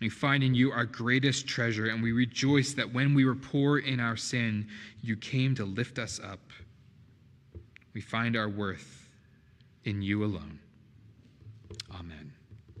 We 0.00 0.08
find 0.08 0.42
in 0.42 0.54
you 0.54 0.72
our 0.72 0.84
greatest 0.84 1.46
treasure, 1.46 1.86
and 1.86 2.02
we 2.02 2.12
rejoice 2.12 2.74
that 2.74 2.92
when 2.92 3.14
we 3.14 3.24
were 3.24 3.34
poor 3.34 3.78
in 3.78 4.00
our 4.00 4.16
sin, 4.16 4.68
you 5.02 5.16
came 5.16 5.54
to 5.54 5.64
lift 5.64 5.98
us 5.98 6.20
up. 6.22 6.40
We 7.92 8.00
find 8.00 8.36
our 8.36 8.48
worth 8.48 9.08
in 9.84 10.02
you 10.02 10.24
alone. 10.24 10.58